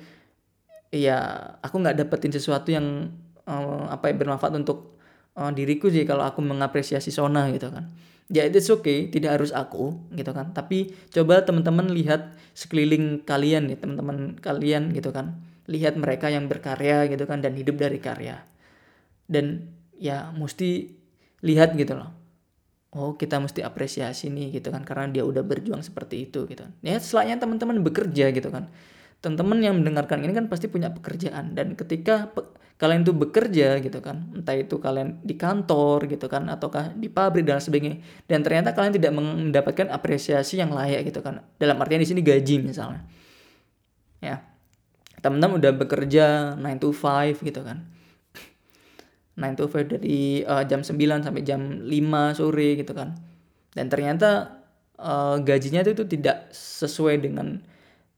ya 0.91 1.17
aku 1.63 1.81
nggak 1.81 1.97
dapetin 1.97 2.35
sesuatu 2.35 2.69
yang 2.69 3.09
uh, 3.47 3.87
apa 3.89 4.11
ya 4.11 4.15
bermanfaat 4.19 4.53
untuk 4.59 5.00
uh, 5.35 5.51
diriku 5.51 5.87
sih 5.87 6.03
kalau 6.03 6.25
aku 6.25 6.43
mengapresiasi 6.43 7.13
Sona 7.13 7.51
gitu 7.53 7.71
kan. 7.71 7.91
Ya 8.31 8.47
it's 8.47 8.71
okay 8.71 9.11
tidak 9.11 9.39
harus 9.39 9.51
aku 9.51 9.99
gitu 10.15 10.31
kan. 10.31 10.55
Tapi 10.55 10.95
coba 11.11 11.43
teman-teman 11.43 11.91
lihat 11.91 12.31
sekeliling 12.55 13.27
kalian 13.27 13.67
nih 13.67 13.77
teman-teman 13.79 14.39
kalian 14.39 14.95
gitu 14.95 15.11
kan. 15.11 15.43
Lihat 15.67 15.99
mereka 15.99 16.31
yang 16.31 16.47
berkarya 16.47 17.11
gitu 17.11 17.27
kan 17.27 17.43
dan 17.43 17.55
hidup 17.59 17.75
dari 17.75 17.99
karya. 17.99 18.39
Dan 19.27 19.71
ya 19.99 20.31
mesti 20.31 20.95
lihat 21.43 21.75
gitu 21.75 21.99
loh. 21.99 22.11
Oh 22.91 23.15
kita 23.15 23.39
mesti 23.39 23.63
apresiasi 23.63 24.27
nih 24.27 24.59
gitu 24.59 24.67
kan 24.67 24.83
karena 24.83 25.07
dia 25.07 25.23
udah 25.23 25.43
berjuang 25.43 25.79
seperti 25.83 26.27
itu 26.27 26.43
gitu. 26.47 26.63
Ya 26.83 26.99
setelahnya 26.99 27.39
teman-teman 27.39 27.83
bekerja 27.83 28.31
gitu 28.31 28.51
kan. 28.51 28.67
Teman-teman 29.23 29.59
yang 29.63 29.75
mendengarkan 29.79 30.23
ini 30.23 30.33
kan 30.35 30.47
pasti 30.51 30.67
punya 30.67 30.91
pekerjaan. 30.91 31.55
Dan 31.55 31.75
ketika 31.79 32.31
pe 32.31 32.41
kalian 32.81 33.05
tuh 33.05 33.13
bekerja 33.13 33.77
gitu 33.77 34.01
kan. 34.01 34.33
Entah 34.33 34.57
itu 34.57 34.81
kalian 34.81 35.21
di 35.21 35.37
kantor 35.37 36.09
gitu 36.09 36.25
kan 36.25 36.49
ataukah 36.49 36.97
di 36.97 37.13
pabrik 37.13 37.45
dan 37.45 37.61
sebagainya. 37.61 38.01
Dan 38.25 38.41
ternyata 38.41 38.73
kalian 38.73 38.97
tidak 38.97 39.13
mendapatkan 39.13 39.93
apresiasi 39.93 40.57
yang 40.57 40.73
layak 40.73 41.05
gitu 41.05 41.21
kan. 41.21 41.45
Dalam 41.61 41.77
artian 41.77 42.01
di 42.01 42.09
sini 42.09 42.25
gaji 42.25 42.65
misalnya. 42.65 43.05
Ya. 44.17 44.41
Teman-teman 45.21 45.61
udah 45.61 45.77
bekerja 45.77 46.57
9 46.57 46.81
to 46.81 46.89
5 46.89 47.45
gitu 47.45 47.61
kan. 47.61 47.85
9 49.37 49.59
to 49.61 49.69
5 49.69 49.93
dari 49.93 50.41
uh, 50.41 50.65
jam 50.65 50.81
9 50.81 50.97
sampai 50.97 51.41
jam 51.45 51.85
5 51.85 52.33
sore 52.33 52.81
gitu 52.81 52.97
kan. 52.97 53.13
Dan 53.77 53.93
ternyata 53.93 54.57
uh, 54.97 55.37
gajinya 55.37 55.85
itu, 55.85 55.93
itu 55.93 56.17
tidak 56.17 56.49
sesuai 56.49 57.21
dengan 57.21 57.61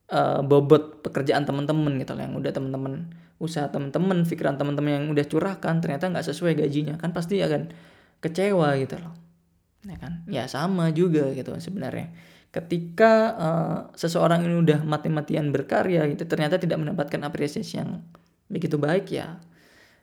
uh, 0.08 0.40
bobot 0.40 1.04
pekerjaan 1.04 1.44
teman-teman 1.44 2.00
gitu 2.00 2.16
yang 2.16 2.32
udah 2.32 2.48
teman-teman 2.48 3.12
usaha 3.42 3.66
teman-teman, 3.68 4.22
pikiran 4.24 4.56
teman-teman 4.56 5.02
yang 5.02 5.06
udah 5.10 5.26
curahkan 5.26 5.82
ternyata 5.82 6.08
nggak 6.10 6.26
sesuai 6.26 6.54
gajinya, 6.58 6.94
kan 6.96 7.10
pasti 7.10 7.42
akan 7.42 7.70
kecewa 8.22 8.78
gitu 8.80 8.96
loh. 9.00 9.14
Ya 9.84 9.96
kan? 10.00 10.24
Ya 10.30 10.44
sama 10.48 10.88
juga 10.94 11.28
gitu 11.36 11.52
sebenarnya. 11.60 12.14
Ketika 12.54 13.12
uh, 13.34 13.78
seseorang 13.98 14.46
ini 14.46 14.62
udah 14.62 14.86
mati-matian 14.86 15.50
berkarya 15.50 16.06
gitu 16.14 16.24
ternyata 16.24 16.56
tidak 16.56 16.78
mendapatkan 16.78 17.20
apresiasi 17.26 17.82
yang 17.82 18.00
begitu 18.46 18.78
baik 18.78 19.10
ya 19.10 19.42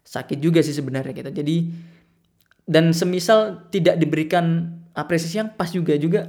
sakit 0.03 0.37
juga 0.43 0.59
sih 0.59 0.75
sebenarnya 0.75 1.15
gitu. 1.15 1.31
Jadi 1.31 1.71
dan 2.67 2.91
semisal 2.91 3.71
tidak 3.71 3.97
diberikan 3.97 4.75
apresiasi 4.91 5.39
yang 5.39 5.49
pas 5.55 5.71
juga 5.71 5.95
juga 5.95 6.27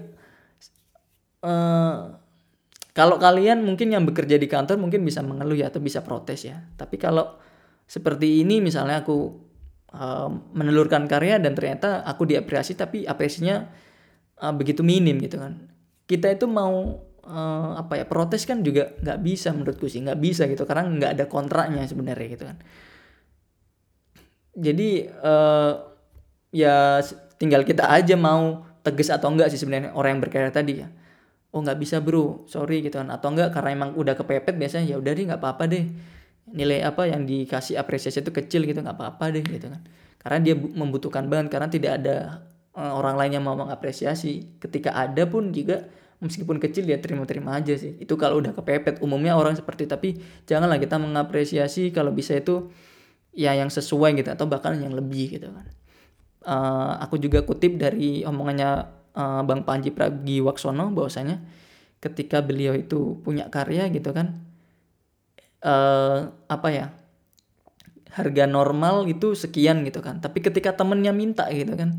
uh, 1.43 2.22
kalau 2.93 3.17
kalian 3.17 3.65
mungkin 3.65 3.89
yang 3.89 4.05
bekerja 4.05 4.37
di 4.37 4.45
kantor 4.45 4.77
mungkin 4.77 5.01
bisa 5.01 5.25
mengeluh 5.25 5.57
ya 5.57 5.73
atau 5.73 5.81
bisa 5.81 6.05
protes 6.05 6.45
ya. 6.45 6.61
Tapi 6.77 7.01
kalau 7.01 7.41
seperti 7.89 8.45
ini 8.45 8.61
misalnya 8.61 9.01
aku 9.01 9.33
uh, 9.97 10.29
menelurkan 10.53 11.09
karya 11.09 11.41
dan 11.41 11.57
ternyata 11.57 12.05
aku 12.05 12.29
diapresiasi 12.29 12.77
tapi 12.77 13.09
apresiasinya 13.09 13.65
uh, 14.45 14.53
begitu 14.53 14.85
minim 14.85 15.17
gitu 15.25 15.41
kan. 15.41 15.73
Kita 16.05 16.29
itu 16.29 16.45
mau 16.45 17.01
uh, 17.25 17.71
apa 17.81 17.97
ya 17.97 18.05
protes 18.05 18.45
kan 18.45 18.61
juga 18.61 18.93
nggak 19.01 19.19
bisa 19.25 19.57
menurutku 19.57 19.89
sih 19.89 20.05
nggak 20.05 20.21
bisa 20.21 20.45
gitu 20.45 20.69
karena 20.69 20.85
nggak 20.85 21.13
ada 21.17 21.25
kontraknya 21.33 21.89
sebenarnya 21.89 22.29
gitu 22.29 22.45
kan. 22.45 22.61
Jadi 24.53 25.09
uh, 25.09 25.73
ya 26.53 27.01
tinggal 27.41 27.65
kita 27.65 27.89
aja 27.89 28.21
mau 28.21 28.69
tegas 28.85 29.09
atau 29.09 29.33
enggak 29.33 29.49
sih 29.49 29.57
sebenarnya 29.57 29.97
orang 29.97 30.21
yang 30.21 30.23
berkarya 30.29 30.53
tadi 30.53 30.85
ya 30.85 30.93
oh 31.53 31.61
nggak 31.61 31.79
bisa 31.79 32.01
bro. 32.01 32.49
Sorry 32.49 32.81
gitu 32.83 32.99
kan. 32.99 33.13
Atau 33.13 33.31
enggak 33.33 33.53
karena 33.53 33.71
emang 33.77 33.91
udah 33.95 34.17
kepepet 34.17 34.57
biasanya 34.57 34.89
ya 34.89 34.97
udah 34.99 35.13
deh 35.13 35.25
nggak 35.29 35.41
apa-apa 35.41 35.65
deh. 35.69 35.85
Nilai 36.53 36.83
apa 36.83 37.07
yang 37.07 37.29
dikasih 37.29 37.79
apresiasi 37.79 38.25
itu 38.25 38.33
kecil 38.35 38.65
gitu 38.67 38.81
nggak 38.81 38.97
apa-apa 38.97 39.31
deh 39.37 39.45
gitu 39.45 39.69
kan. 39.69 39.85
Karena 40.19 40.39
dia 40.41 40.55
membutuhkan 40.57 41.29
banget 41.29 41.53
karena 41.53 41.69
tidak 41.69 41.93
ada 42.03 42.17
uh, 42.75 42.93
orang 42.97 43.21
lain 43.21 43.33
yang 43.39 43.45
mau 43.45 43.55
mengapresiasi. 43.55 44.59
Ketika 44.59 44.97
ada 44.97 45.29
pun 45.29 45.53
juga 45.53 45.87
meskipun 46.23 46.63
kecil 46.63 46.89
ya 46.89 46.97
terima-terima 46.99 47.61
aja 47.61 47.77
sih. 47.77 47.99
Itu 48.01 48.17
kalau 48.17 48.41
udah 48.41 48.57
kepepet 48.57 49.05
umumnya 49.05 49.37
orang 49.37 49.59
seperti 49.59 49.85
tapi 49.91 50.19
janganlah 50.49 50.81
kita 50.81 50.97
mengapresiasi 50.97 51.93
kalau 51.93 52.15
bisa 52.15 52.39
itu 52.39 52.73
ya 53.35 53.57
yang 53.57 53.69
sesuai 53.69 54.17
gitu 54.17 54.31
atau 54.33 54.47
bahkan 54.49 54.79
yang 54.79 54.95
lebih 54.95 55.37
gitu 55.37 55.53
kan. 55.53 55.67
Uh, 56.43 56.99
aku 56.99 57.23
juga 57.23 57.47
kutip 57.47 57.79
dari 57.79 58.27
omongannya 58.27 59.02
uh, 59.17 59.43
Bang 59.45 59.65
Panji 59.65 59.93
Pragiwaksono 59.93 60.93
bahwasanya 60.93 61.41
ketika 62.03 62.43
beliau 62.43 62.75
itu 62.75 63.23
punya 63.23 63.47
karya 63.47 63.87
gitu 63.95 64.11
kan 64.11 64.43
uh, 65.63 66.35
apa 66.51 66.69
ya 66.75 66.87
harga 68.13 68.45
normal 68.45 69.09
itu 69.09 69.33
sekian 69.33 69.89
gitu 69.89 70.05
kan. 70.05 70.21
Tapi 70.21 70.45
ketika 70.45 70.77
temennya 70.77 71.17
minta 71.17 71.49
gitu 71.49 71.73
kan 71.79 71.97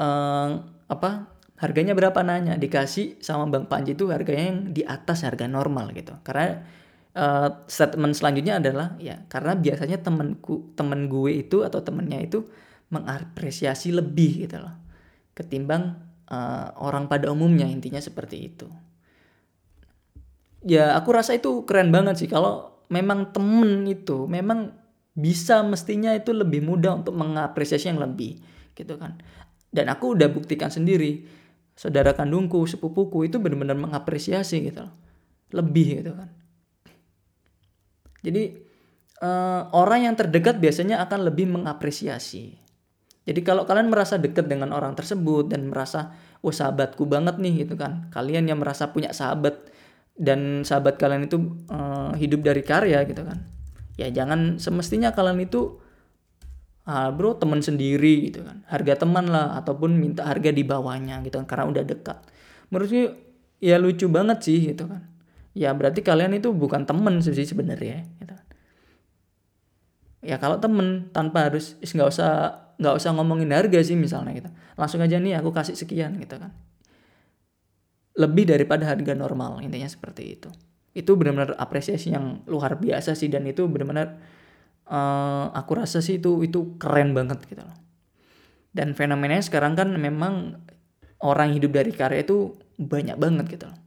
uh, 0.00 0.66
apa 0.90 1.30
harganya 1.62 1.94
berapa 1.94 2.26
nanya 2.26 2.58
dikasih 2.58 3.22
sama 3.22 3.46
Bang 3.46 3.70
Panji 3.70 3.94
itu 3.94 4.10
harganya 4.10 4.50
yang 4.50 4.60
di 4.74 4.82
atas 4.82 5.22
harga 5.22 5.46
normal 5.46 5.94
gitu. 5.94 6.16
Karena 6.26 6.58
uh, 7.14 7.48
statement 7.68 8.18
selanjutnya 8.18 8.58
adalah 8.58 8.98
ya 8.98 9.22
karena 9.30 9.54
biasanya 9.54 10.02
temenku 10.02 10.74
temen 10.74 11.06
gue 11.06 11.44
itu 11.46 11.62
atau 11.62 11.78
temennya 11.84 12.18
itu 12.18 12.48
mengapresiasi 12.92 13.94
lebih 13.94 14.44
gitu 14.48 14.60
loh 14.60 14.74
ketimbang 15.32 15.96
uh, 16.32 16.72
orang 16.80 17.06
pada 17.06 17.28
umumnya 17.28 17.68
intinya 17.68 18.00
seperti 18.00 18.36
itu. 18.48 18.66
Ya 20.64 20.96
aku 20.96 21.12
rasa 21.12 21.36
itu 21.36 21.68
keren 21.68 21.92
banget 21.92 22.24
sih. 22.24 22.28
Kalau 22.30 22.82
memang 22.88 23.30
temen 23.36 23.84
itu 23.84 24.24
memang 24.24 24.72
bisa 25.12 25.60
mestinya 25.60 26.16
itu 26.16 26.32
lebih 26.32 26.64
mudah 26.64 27.04
untuk 27.04 27.12
mengapresiasi 27.12 27.92
yang 27.92 28.00
lebih 28.00 28.40
gitu 28.72 28.96
kan. 28.96 29.20
Dan 29.68 29.92
aku 29.92 30.16
udah 30.16 30.32
buktikan 30.32 30.72
sendiri 30.72 31.28
saudara 31.76 32.16
kandungku 32.16 32.64
sepupuku 32.64 33.28
itu 33.28 33.36
benar-benar 33.36 33.76
mengapresiasi 33.76 34.72
gitu 34.72 34.88
loh. 34.88 34.94
Lebih 35.52 36.00
gitu 36.00 36.12
kan. 36.16 36.32
Jadi 38.22 38.42
uh, 39.20 39.68
orang 39.74 40.06
yang 40.06 40.14
terdekat 40.14 40.62
biasanya 40.62 41.02
akan 41.02 41.26
lebih 41.26 41.50
mengapresiasi 41.50 42.61
jadi 43.22 43.40
kalau 43.46 43.62
kalian 43.62 43.86
merasa 43.86 44.18
dekat 44.18 44.50
dengan 44.50 44.74
orang 44.74 44.98
tersebut 44.98 45.46
dan 45.46 45.70
merasa 45.70 46.10
oh 46.42 46.50
sahabatku 46.50 47.06
banget 47.06 47.38
nih 47.38 47.66
gitu 47.66 47.78
kan. 47.78 48.10
Kalian 48.10 48.50
yang 48.50 48.58
merasa 48.58 48.90
punya 48.90 49.14
sahabat 49.14 49.70
dan 50.18 50.66
sahabat 50.66 50.98
kalian 50.98 51.30
itu 51.30 51.38
uh, 51.70 52.10
hidup 52.18 52.42
dari 52.42 52.66
karya 52.66 53.06
gitu 53.06 53.22
kan. 53.22 53.46
Ya 53.94 54.10
jangan 54.10 54.58
semestinya 54.58 55.14
kalian 55.14 55.38
itu 55.38 55.78
ah 56.82 57.14
bro 57.14 57.38
teman 57.38 57.62
sendiri 57.62 58.26
gitu 58.26 58.42
kan. 58.42 58.66
Harga 58.66 59.06
teman 59.06 59.30
lah 59.30 59.54
ataupun 59.62 59.94
minta 59.94 60.26
harga 60.26 60.50
di 60.50 60.66
bawahnya 60.66 61.22
gitu 61.22 61.38
kan 61.38 61.46
karena 61.46 61.64
udah 61.70 61.84
dekat. 61.86 62.18
Menurutnya 62.74 63.14
ya 63.62 63.78
lucu 63.78 64.10
banget 64.10 64.42
sih 64.42 64.58
gitu 64.74 64.90
kan. 64.90 65.06
Ya 65.54 65.70
berarti 65.70 66.02
kalian 66.02 66.34
itu 66.34 66.50
bukan 66.50 66.90
temen 66.90 67.22
sih 67.22 67.46
sebenarnya 67.46 68.02
gitu 68.18 68.34
kan. 68.34 68.46
ya 70.22 70.38
kalau 70.38 70.58
temen 70.62 71.10
tanpa 71.10 71.50
harus 71.50 71.74
nggak 71.82 72.10
usah 72.10 72.61
nggak 72.78 72.94
usah 72.96 73.10
ngomongin 73.16 73.50
harga 73.52 73.80
sih 73.84 73.96
misalnya 73.98 74.32
gitu. 74.36 74.50
Langsung 74.78 75.00
aja 75.04 75.16
nih 75.18 75.36
aku 75.40 75.50
kasih 75.52 75.76
sekian 75.76 76.16
gitu 76.20 76.38
kan. 76.38 76.52
Lebih 78.16 78.48
daripada 78.48 78.88
harga 78.88 79.12
normal 79.16 79.60
intinya 79.64 79.88
seperti 79.88 80.38
itu. 80.38 80.48
Itu 80.92 81.16
benar-benar 81.16 81.56
apresiasi 81.56 82.12
yang 82.12 82.44
luar 82.44 82.76
biasa 82.76 83.16
sih 83.16 83.32
dan 83.32 83.48
itu 83.48 83.64
benar-benar 83.64 84.20
uh, 84.88 85.48
aku 85.56 85.80
rasa 85.80 86.04
sih 86.04 86.20
itu 86.20 86.44
itu 86.44 86.76
keren 86.76 87.16
banget 87.16 87.40
gitu 87.48 87.64
loh. 87.64 87.78
Dan 88.72 88.96
fenomenanya 88.96 89.44
sekarang 89.44 89.76
kan 89.76 89.92
memang 89.96 90.60
orang 91.20 91.52
hidup 91.52 91.76
dari 91.76 91.92
karya 91.92 92.24
itu 92.24 92.56
banyak 92.80 93.16
banget 93.16 93.46
gitu 93.56 93.64
loh. 93.68 93.78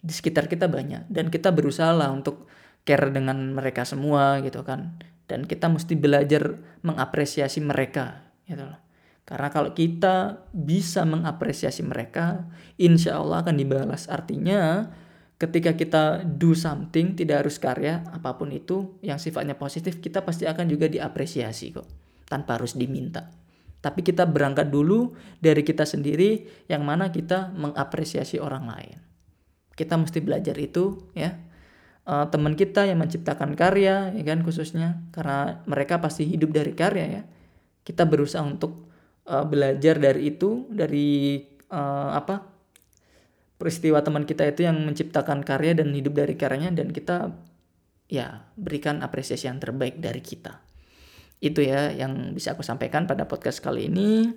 Di 0.00 0.12
sekitar 0.12 0.48
kita 0.48 0.68
banyak. 0.68 1.08
Dan 1.12 1.28
kita 1.28 1.52
berusaha 1.52 1.92
lah 1.92 2.12
untuk 2.12 2.48
care 2.84 3.12
dengan 3.12 3.52
mereka 3.52 3.84
semua 3.84 4.40
gitu 4.40 4.64
kan 4.64 4.96
dan 5.30 5.46
kita 5.46 5.70
mesti 5.70 5.94
belajar 5.94 6.58
mengapresiasi 6.82 7.62
mereka 7.62 8.26
gitu 8.50 8.66
loh 8.66 8.90
karena 9.30 9.46
kalau 9.54 9.70
kita 9.70 10.42
bisa 10.50 11.06
mengapresiasi 11.06 11.86
mereka, 11.86 12.50
insya 12.82 13.22
Allah 13.22 13.46
akan 13.46 13.62
dibalas. 13.62 14.10
Artinya, 14.10 14.90
ketika 15.38 15.78
kita 15.78 16.26
do 16.26 16.50
something, 16.50 17.14
tidak 17.14 17.46
harus 17.46 17.62
karya, 17.62 18.02
apa 18.10 18.34
pun 18.34 18.50
itu 18.50 18.98
yang 19.06 19.22
sifatnya 19.22 19.54
positif, 19.54 20.02
kita 20.02 20.26
pasti 20.26 20.50
akan 20.50 20.66
juga 20.66 20.90
diapresiasi 20.90 21.70
kok. 21.70 21.86
Tanpa 22.26 22.58
harus 22.58 22.74
diminta. 22.74 23.30
Tapi 23.78 24.02
kita 24.02 24.26
berangkat 24.26 24.66
dulu 24.66 25.14
dari 25.38 25.62
kita 25.62 25.86
sendiri, 25.86 26.66
yang 26.66 26.82
mana 26.82 27.14
kita 27.14 27.54
mengapresiasi 27.54 28.42
orang 28.42 28.66
lain. 28.66 28.98
Kita 29.78 29.94
mesti 29.94 30.18
belajar 30.18 30.58
itu 30.58 31.06
ya. 31.14 31.38
Uh, 32.08 32.26
teman 32.32 32.56
kita 32.56 32.88
yang 32.88 32.98
menciptakan 32.98 33.54
karya, 33.54 34.10
ya 34.16 34.24
kan 34.24 34.40
khususnya, 34.40 35.04
karena 35.12 35.62
mereka 35.68 36.00
pasti 36.00 36.26
hidup 36.26 36.50
dari 36.50 36.72
karya 36.72 37.06
ya. 37.20 37.22
Kita 37.84 38.08
berusaha 38.08 38.40
untuk 38.42 38.90
uh, 39.28 39.44
belajar 39.46 40.00
dari 40.00 40.32
itu 40.32 40.66
dari 40.72 41.38
uh, 41.70 42.10
apa 42.16 42.50
peristiwa 43.60 44.00
teman 44.00 44.24
kita 44.24 44.48
itu 44.48 44.64
yang 44.64 44.80
menciptakan 44.80 45.44
karya 45.44 45.76
dan 45.76 45.92
hidup 45.92 46.16
dari 46.16 46.34
karyanya 46.34 46.72
dan 46.72 46.88
kita 46.90 47.36
ya 48.08 48.48
berikan 48.56 49.04
apresiasi 49.04 49.46
yang 49.46 49.60
terbaik 49.60 50.00
dari 50.00 50.24
kita. 50.24 50.64
Itu 51.40 51.60
ya 51.60 51.92
yang 51.92 52.32
bisa 52.32 52.56
aku 52.56 52.64
sampaikan 52.64 53.04
pada 53.04 53.28
podcast 53.28 53.60
kali 53.60 53.92
ini 53.92 54.32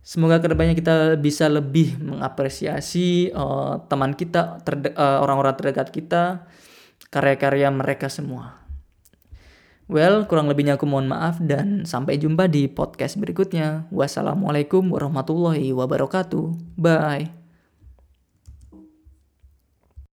semoga 0.00 0.40
ke 0.40 0.48
depannya 0.48 0.74
kita 0.74 1.20
bisa 1.20 1.46
lebih 1.46 2.00
mengapresiasi 2.00 3.30
uh, 3.36 3.84
teman 3.86 4.16
kita 4.16 4.60
orang-orang 4.96 5.54
terdekat 5.56 5.88
kita 5.92 6.22
karya-karya 7.12 7.68
mereka 7.72 8.08
semua 8.08 8.60
Well, 9.90 10.30
kurang 10.30 10.46
lebihnya 10.46 10.78
aku 10.78 10.86
mohon 10.86 11.10
maaf 11.10 11.42
dan 11.42 11.82
sampai 11.82 12.14
jumpa 12.14 12.46
di 12.46 12.70
podcast 12.70 13.18
berikutnya. 13.18 13.90
Wassalamualaikum 13.90 14.86
warahmatullahi 14.86 15.74
wabarakatuh. 15.74 16.78
Bye. 16.78 17.39